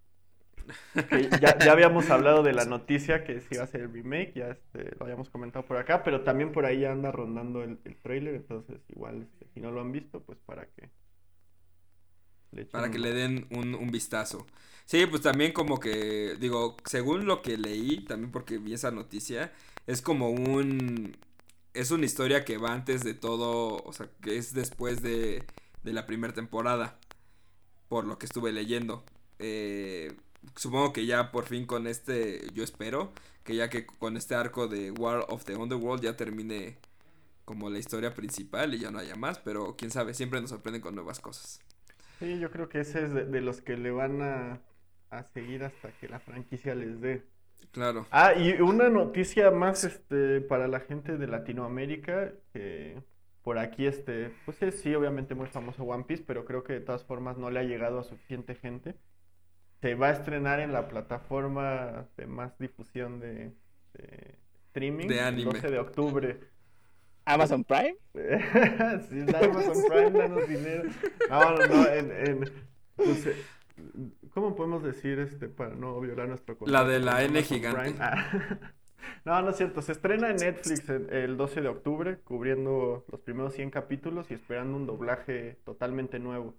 [1.08, 4.34] Que ya, ya habíamos hablado de la noticia que se iba a hacer el remake,
[4.34, 7.96] ya este, lo habíamos comentado por acá, pero también por ahí anda rondando el, el
[7.96, 10.90] trailer, entonces igual este, si no lo han visto, pues para que
[12.52, 14.46] le echen Para que le den un, un vistazo.
[14.84, 19.52] Sí, pues también como que, digo, según lo que leí, también porque vi esa noticia,
[19.86, 21.16] es como un...
[21.72, 25.44] Es una historia que va antes de todo, o sea, que es después de,
[25.82, 26.98] de la primera temporada,
[27.88, 29.04] por lo que estuve leyendo.
[29.38, 30.12] Eh,
[30.56, 33.12] supongo que ya por fin con este, yo espero,
[33.44, 36.78] que ya que con este arco de War of the Underworld ya termine
[37.44, 40.82] como la historia principal y ya no haya más, pero quién sabe, siempre nos sorprenden
[40.82, 41.60] con nuevas cosas.
[42.18, 44.60] Sí, yo creo que ese es de, de los que le van a,
[45.10, 47.24] a seguir hasta que la franquicia les dé.
[47.72, 48.06] Claro.
[48.10, 53.02] Ah, y una noticia más este, para la gente de Latinoamérica, que
[53.42, 56.80] por aquí, este, pues es, sí, obviamente muy famoso One Piece, pero creo que de
[56.80, 58.96] todas formas no le ha llegado a suficiente gente.
[59.80, 63.54] Se va a estrenar en la plataforma de más difusión de,
[63.94, 65.52] de streaming De el anime.
[65.52, 66.40] 12 de octubre.
[67.24, 67.96] Amazon Prime.
[69.08, 70.90] Sí, da Amazon Prime, danos dinero.
[71.30, 72.52] No, no, no, en, en,
[72.96, 73.36] pues, eh,
[74.34, 77.80] ¿cómo podemos decir este para no violar nuestro La de contrato la N Amazon gigante.
[77.80, 77.96] Prime?
[78.00, 78.70] Ah.
[79.24, 83.20] No, no es cierto, se estrena en Netflix el, el 12 de octubre, cubriendo los
[83.20, 86.54] primeros 100 capítulos y esperando un doblaje totalmente nuevo.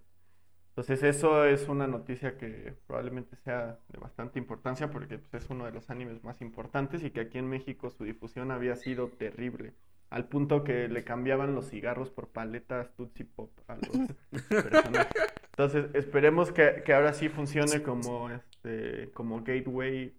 [0.72, 5.66] Entonces eso es una noticia que probablemente sea de bastante importancia porque pues, es uno
[5.66, 9.74] de los animes más importantes y que aquí en México su difusión había sido terrible,
[10.08, 15.12] al punto que le cambiaban los cigarros por paletas Tootsie Pop a los personajes.
[15.50, 20.14] Entonces esperemos que, que ahora sí funcione como este como gateway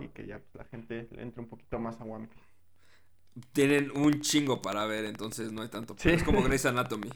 [0.00, 2.46] y que ya pues, la gente le entre un poquito más a One Piece.
[3.52, 5.94] Tienen un chingo para ver, entonces no hay tanto.
[5.98, 6.10] Sí.
[6.10, 7.10] Es como Grey's Anatomy.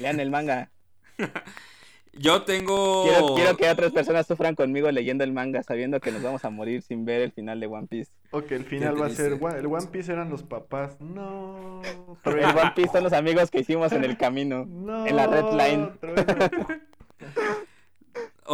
[0.00, 0.70] Lean el manga.
[2.14, 3.04] Yo tengo.
[3.04, 6.50] Quiero, quiero que otras personas sufran conmigo leyendo el manga sabiendo que nos vamos a
[6.50, 8.12] morir sin ver el final de One Piece.
[8.32, 9.40] O que el final va a ser, triste.
[9.46, 11.00] "Gua- el One Piece eran los papás.
[11.00, 11.80] No,
[12.24, 14.66] El One Piece son los amigos que hicimos en el camino.
[14.68, 15.90] no, en la red line.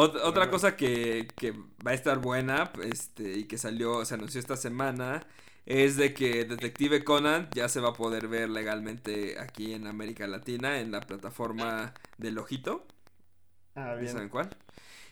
[0.00, 1.52] otra cosa que, que
[1.86, 5.26] va a estar buena, este, y que salió, se anunció esta semana,
[5.66, 10.26] es de que Detective Conan ya se va a poder ver legalmente aquí en América
[10.26, 12.86] Latina, en la plataforma del Ojito.
[13.74, 14.08] Ah, ¿Ya bien.
[14.08, 14.50] saben cuál?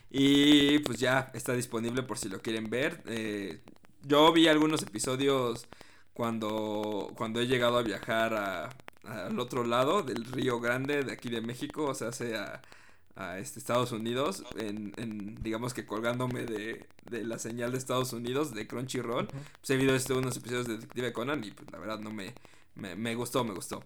[0.09, 3.03] Y pues ya está disponible por si lo quieren ver.
[3.07, 3.61] Eh,
[4.03, 5.67] yo vi algunos episodios
[6.13, 8.69] cuando, cuando he llegado a viajar a-
[9.05, 12.61] al otro lado del Río Grande de aquí de México, o sea, sea
[13.17, 18.13] a este, Estados Unidos, en, en, digamos que colgándome de, de la señal de Estados
[18.13, 19.27] Unidos, de Crunchyroll.
[19.27, 22.33] Pues he visto este, unos episodios de Detective Conan y pues la verdad no me,
[22.75, 23.83] me, me gustó, me gustó.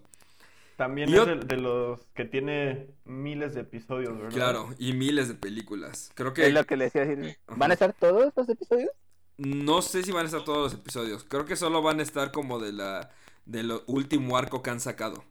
[0.76, 4.32] También Y es de, de los que tiene miles de episodios, ¿verdad?
[4.32, 6.10] Claro, y miles de películas.
[6.14, 6.46] Creo que...
[6.46, 7.38] Es lo que les decía decir.
[7.46, 7.58] Ajá.
[7.58, 8.90] ¿Van a estar todos los episodios?
[9.36, 11.24] No sé si van a estar todos los episodios.
[11.24, 13.10] Creo que solo van a estar como de la
[13.44, 15.24] del último arco que han sacado.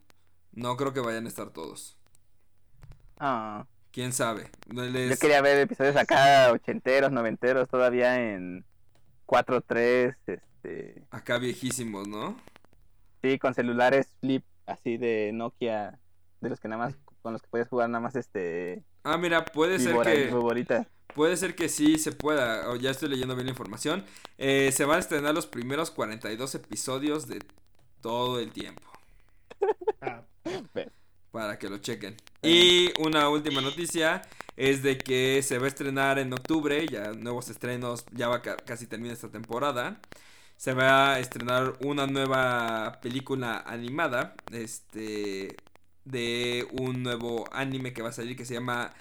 [0.54, 1.97] No creo que vayan a estar todos.
[3.18, 4.50] Ah, Quién sabe.
[4.70, 8.64] Les- yo quería ver episodios acá ochenteros, noventeros, todavía en
[9.26, 12.38] 4.3, este, Acá viejísimos, ¿no?
[13.22, 16.00] sí, con celulares flip, así de Nokia,
[16.39, 19.46] de los que nada más, con los que puedes jugar nada más este, Ah, mira,
[19.46, 20.88] puede ser que viborita.
[21.14, 22.70] puede ser que sí se pueda.
[22.70, 24.06] o ya estoy leyendo bien la información.
[24.38, 27.39] Eh, se van a estrenar los primeros 42 episodios de
[28.02, 28.89] todo el tiempo.
[31.32, 32.18] Para que lo chequen.
[32.44, 34.22] Y una última noticia
[34.58, 38.58] es de que se va a estrenar en octubre, ya nuevos estrenos, ya va ca-
[38.58, 40.02] casi termina esta temporada.
[40.58, 45.56] Se va a estrenar una nueva película animada, este,
[46.06, 48.94] de un nuevo anime que va a salir que se llama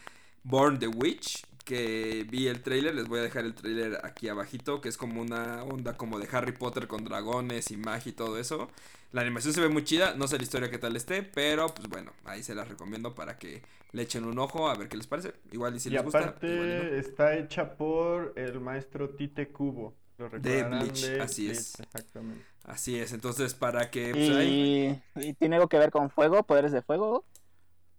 [0.45, 4.81] Born the Witch, que vi el trailer, les voy a dejar el trailer aquí abajito,
[4.81, 8.39] que es como una onda como de Harry Potter con dragones y magia y todo
[8.39, 8.71] eso.
[9.13, 11.89] La animación se ve muy chida, no sé la historia qué tal esté, pero pues
[11.89, 15.07] bueno, ahí se las recomiendo para que le echen un ojo a ver qué les
[15.09, 15.35] parece.
[15.51, 16.37] Igual y si y les gusta.
[16.43, 16.83] igual y no.
[16.97, 19.95] está hecha por el maestro Tite Cubo.
[20.19, 21.81] Lo De Bleach, así es.
[21.81, 22.45] Exactamente.
[22.65, 26.73] Así es, entonces para que pues, ahí, Y, tiene algo que ver con fuego, poderes
[26.73, 27.25] de fuego.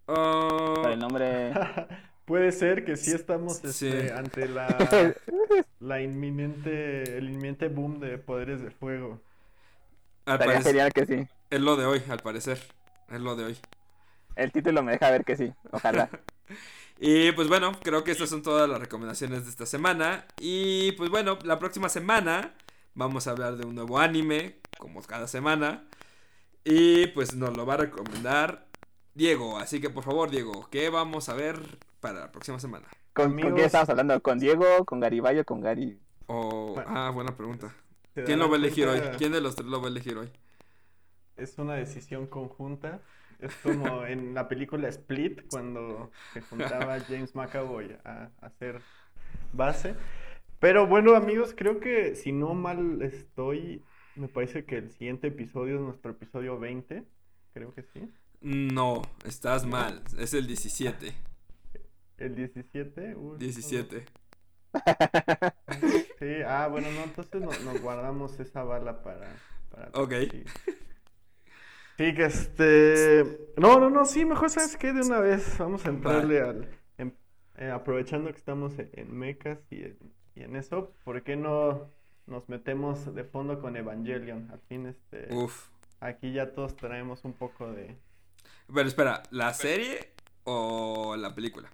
[0.08, 1.52] ah, Por el nombre.
[2.26, 3.88] Puede ser que sí estamos Sí.
[3.88, 4.68] este, ante la,
[5.80, 9.20] la inminente, el inminente boom de poderes de fuego.
[10.26, 11.28] Al Estaría genial que sí.
[11.50, 12.60] es lo de hoy, al parecer.
[13.10, 13.58] Es lo de hoy.
[14.36, 15.54] El título me deja ver que sí.
[15.72, 16.10] Ojalá.
[17.00, 20.26] Y pues bueno, creo que estas son todas las recomendaciones de esta semana.
[20.40, 22.54] Y pues bueno, la próxima semana
[22.94, 25.88] vamos a hablar de un nuevo anime, como cada semana.
[26.64, 28.68] Y pues nos lo va a recomendar
[29.16, 29.58] Diego.
[29.58, 32.88] Así que por favor, Diego, ¿qué vamos a ver para la próxima semana?
[33.14, 34.22] ¿Con, ¿con estamos hablando?
[34.22, 34.86] ¿Con Diego?
[34.86, 35.46] ¿Con Gariballo?
[35.46, 36.00] ¿Con Gary?
[36.74, 36.90] Bueno.
[36.90, 37.76] Ah, buena pregunta.
[38.16, 39.00] ¿Se ¿Quién lo va a elegir hoy?
[39.18, 40.30] ¿Quién de los tres lo va a elegir hoy?
[41.38, 43.02] Es una decisión conjunta.
[43.40, 48.82] Es como en la película Split, cuando se juntaba James McAvoy a, a hacer
[49.54, 49.96] base.
[50.60, 53.84] Pero bueno, amigos, creo que si no mal estoy,
[54.16, 57.04] me parece que el siguiente episodio es nuestro episodio 20.
[57.54, 58.08] Creo que sí.
[58.42, 60.04] No, estás mal.
[60.18, 61.14] Es el 17.
[62.18, 63.16] El 17.
[63.16, 64.06] uy, no, 17.
[66.22, 69.28] Sí, ah, bueno, no, entonces no- nos guardamos esa bala para,
[69.72, 70.14] para Ok.
[70.30, 70.44] Sí.
[71.98, 73.50] Sí, que este...
[73.58, 76.70] No, no, no, sí, mejor sabes qué, de una vez vamos a entrarle al...
[77.00, 77.16] em-
[77.58, 79.98] eh, aprovechando que estamos en, en mechas y en,
[80.36, 81.90] y en eso, ¿por qué no
[82.28, 84.48] nos metemos de fondo con Evangelion?
[84.52, 85.34] Al fin, este...
[85.34, 85.70] Uf.
[86.02, 87.98] Aquí ya todos traemos un poco de...
[88.72, 90.14] Pero espera, ¿la serie
[90.44, 91.72] o la película?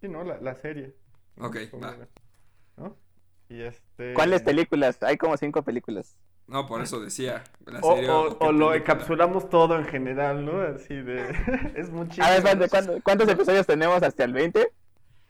[0.00, 0.22] Sí, ¿no?
[0.22, 0.94] La, la serie.
[1.36, 1.96] Ok, va.
[2.76, 2.96] ¿no?
[3.50, 4.14] Y este...
[4.14, 5.02] ¿Cuáles películas?
[5.02, 6.16] Hay como cinco películas.
[6.46, 7.44] No, por eso decía.
[7.66, 10.62] La O, serie o- qué o lo encapsulamos todo en general, ¿no?
[10.62, 11.28] Así de...
[11.76, 12.26] es muchísimo.
[12.26, 14.68] A ver, ¿cuántos, cuántos episodios tenemos hasta el 20?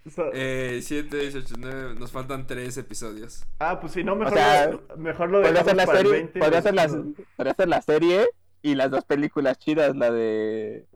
[0.07, 1.95] O sea, Eh, 7, 18, 9.
[1.99, 3.45] Nos faltan 3 episodios.
[3.59, 6.23] Ah, pues si no, mejor, sea, lo, mejor lo Podría dejamos la para el serie,
[6.23, 7.07] 20 y podría lo ser, la, decimos.
[7.37, 8.27] podría ser la serie
[8.63, 10.87] y las dos películas chidas, la de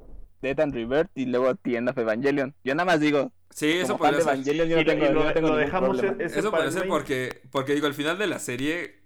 [0.44, 2.54] Death and Rebirth y luego The End of Evangelion.
[2.64, 4.32] Yo nada más digo, Sí, eso podría ser.
[4.34, 6.24] Evangelion, yo no lo- tengo, y lo- yo no tengo lo ningún dejamos problema.
[6.24, 6.88] ese Eso puede ser 20.
[6.88, 8.96] porque, porque digo, al final de la serie,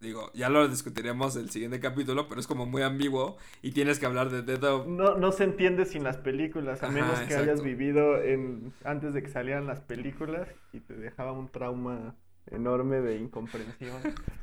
[0.00, 4.06] digo, ya lo discutiremos el siguiente capítulo, pero es como muy ambiguo y tienes que
[4.06, 4.88] hablar de Dead of...
[4.88, 7.42] No, no se entiende sin las películas, a Ajá, menos que exacto.
[7.44, 12.16] hayas vivido en antes de que salieran las películas y te dejaba un trauma
[12.50, 13.92] enorme de incomprensión.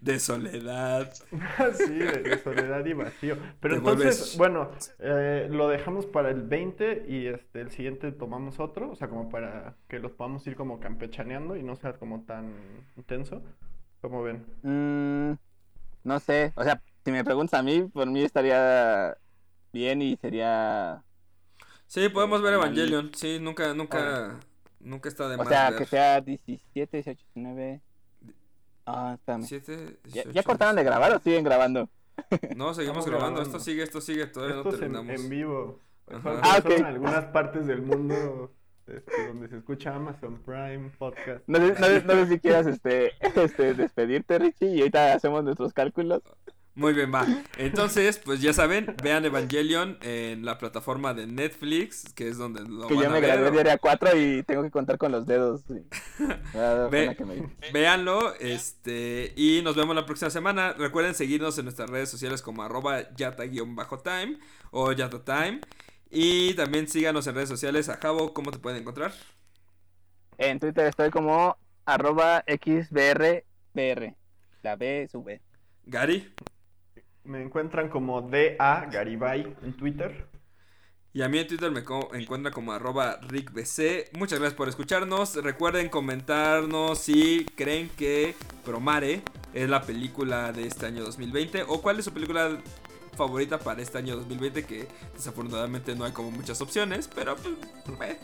[0.00, 1.12] de soledad.
[1.74, 3.36] sí, de, de soledad y vacío.
[3.60, 8.12] Pero Te entonces, vuelves- bueno, eh, lo dejamos para el 20 y este el siguiente
[8.12, 11.94] tomamos otro, o sea, como para que los podamos ir como campechaneando y no sea
[11.94, 12.52] como tan
[12.96, 13.42] intenso.
[14.00, 14.44] Como ven?
[14.62, 15.38] Mm,
[16.04, 19.16] no sé, o sea, si me preguntas a mí, por mí estaría
[19.72, 21.02] bien y sería,
[21.86, 22.64] Sí, podemos ver Mal.
[22.66, 23.12] Evangelion.
[23.14, 24.38] Sí, nunca, nunca,
[24.80, 25.78] nunca está de o más sea, ver.
[25.78, 27.80] que sea 17, 18, 19.
[28.86, 29.42] Ah, espérame.
[29.44, 31.88] 7, ¿Ya, ya cortaron de grabar o siguen grabando?
[32.56, 33.36] No, seguimos grabando.
[33.36, 33.42] grabando.
[33.42, 34.26] Esto sigue, esto sigue.
[34.26, 35.20] Todavía Esto no en, terminamos.
[35.20, 35.80] en vivo.
[36.08, 36.40] Ajá.
[36.42, 36.80] Ah, solo ok.
[36.80, 38.52] en algunas partes del mundo
[38.86, 41.42] este, donde se escucha Amazon Prime, podcast.
[41.48, 43.12] No sé, no sé- no sé si quieras este,
[43.42, 46.22] este, despedirte, Richie, y ahorita hacemos nuestros cálculos.
[46.76, 47.26] Muy bien, va.
[47.56, 52.86] Entonces, pues ya saben, vean Evangelion en la plataforma de Netflix, que es donde lo
[52.86, 53.30] Que van yo a me ver.
[53.30, 55.62] gradué de área 4 y tengo que contar con los dedos.
[55.66, 55.74] sí.
[56.18, 60.74] Me da Ve- pena que me- Véanlo, este, y nos vemos la próxima semana.
[60.74, 64.38] Recuerden seguirnos en nuestras redes sociales como arroba yata-time
[64.70, 65.60] o yatatime.
[66.10, 67.88] Y también síganos en redes sociales.
[67.88, 69.12] A Javo, ¿cómo te pueden encontrar?
[70.38, 71.56] En Twitter estoy como
[71.86, 74.14] arroba xbrbr.
[74.62, 75.40] La B sube.
[75.84, 76.32] Gary.
[77.26, 80.26] Me encuentran como DA Garibay en Twitter.
[81.12, 84.12] Y a mí en Twitter me co- encuentra como arroba rickbc.
[84.18, 85.34] Muchas gracias por escucharnos.
[85.42, 89.22] Recuerden comentarnos si creen que Promare
[89.54, 92.58] es la película de este año 2020 o cuál es su película
[93.16, 98.18] favorita para este año 2020 que desafortunadamente no hay como muchas opciones, pero pues, eh,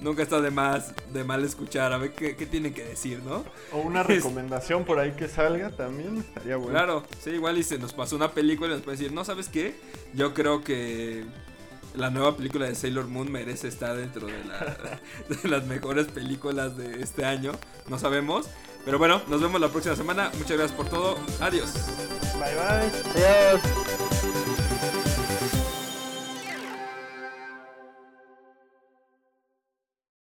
[0.00, 3.44] nunca está de más de mal escuchar a ver qué, qué tienen que decir, ¿no?
[3.72, 6.72] O una recomendación por ahí que salga también estaría bueno.
[6.72, 9.48] Claro, sí, igual y se nos pasó una película y nos puede decir, no, ¿sabes
[9.48, 9.74] qué?
[10.14, 11.24] Yo creo que
[11.94, 15.00] la nueva película de Sailor Moon merece estar dentro de, la-
[15.42, 17.52] de las mejores películas de este año.
[17.88, 18.46] No sabemos.
[18.84, 20.30] Pero bueno, nos vemos la próxima semana.
[20.38, 21.18] Muchas gracias por todo.
[21.40, 21.72] Adiós.
[22.34, 23.22] Bye bye.
[23.22, 24.17] Adiós.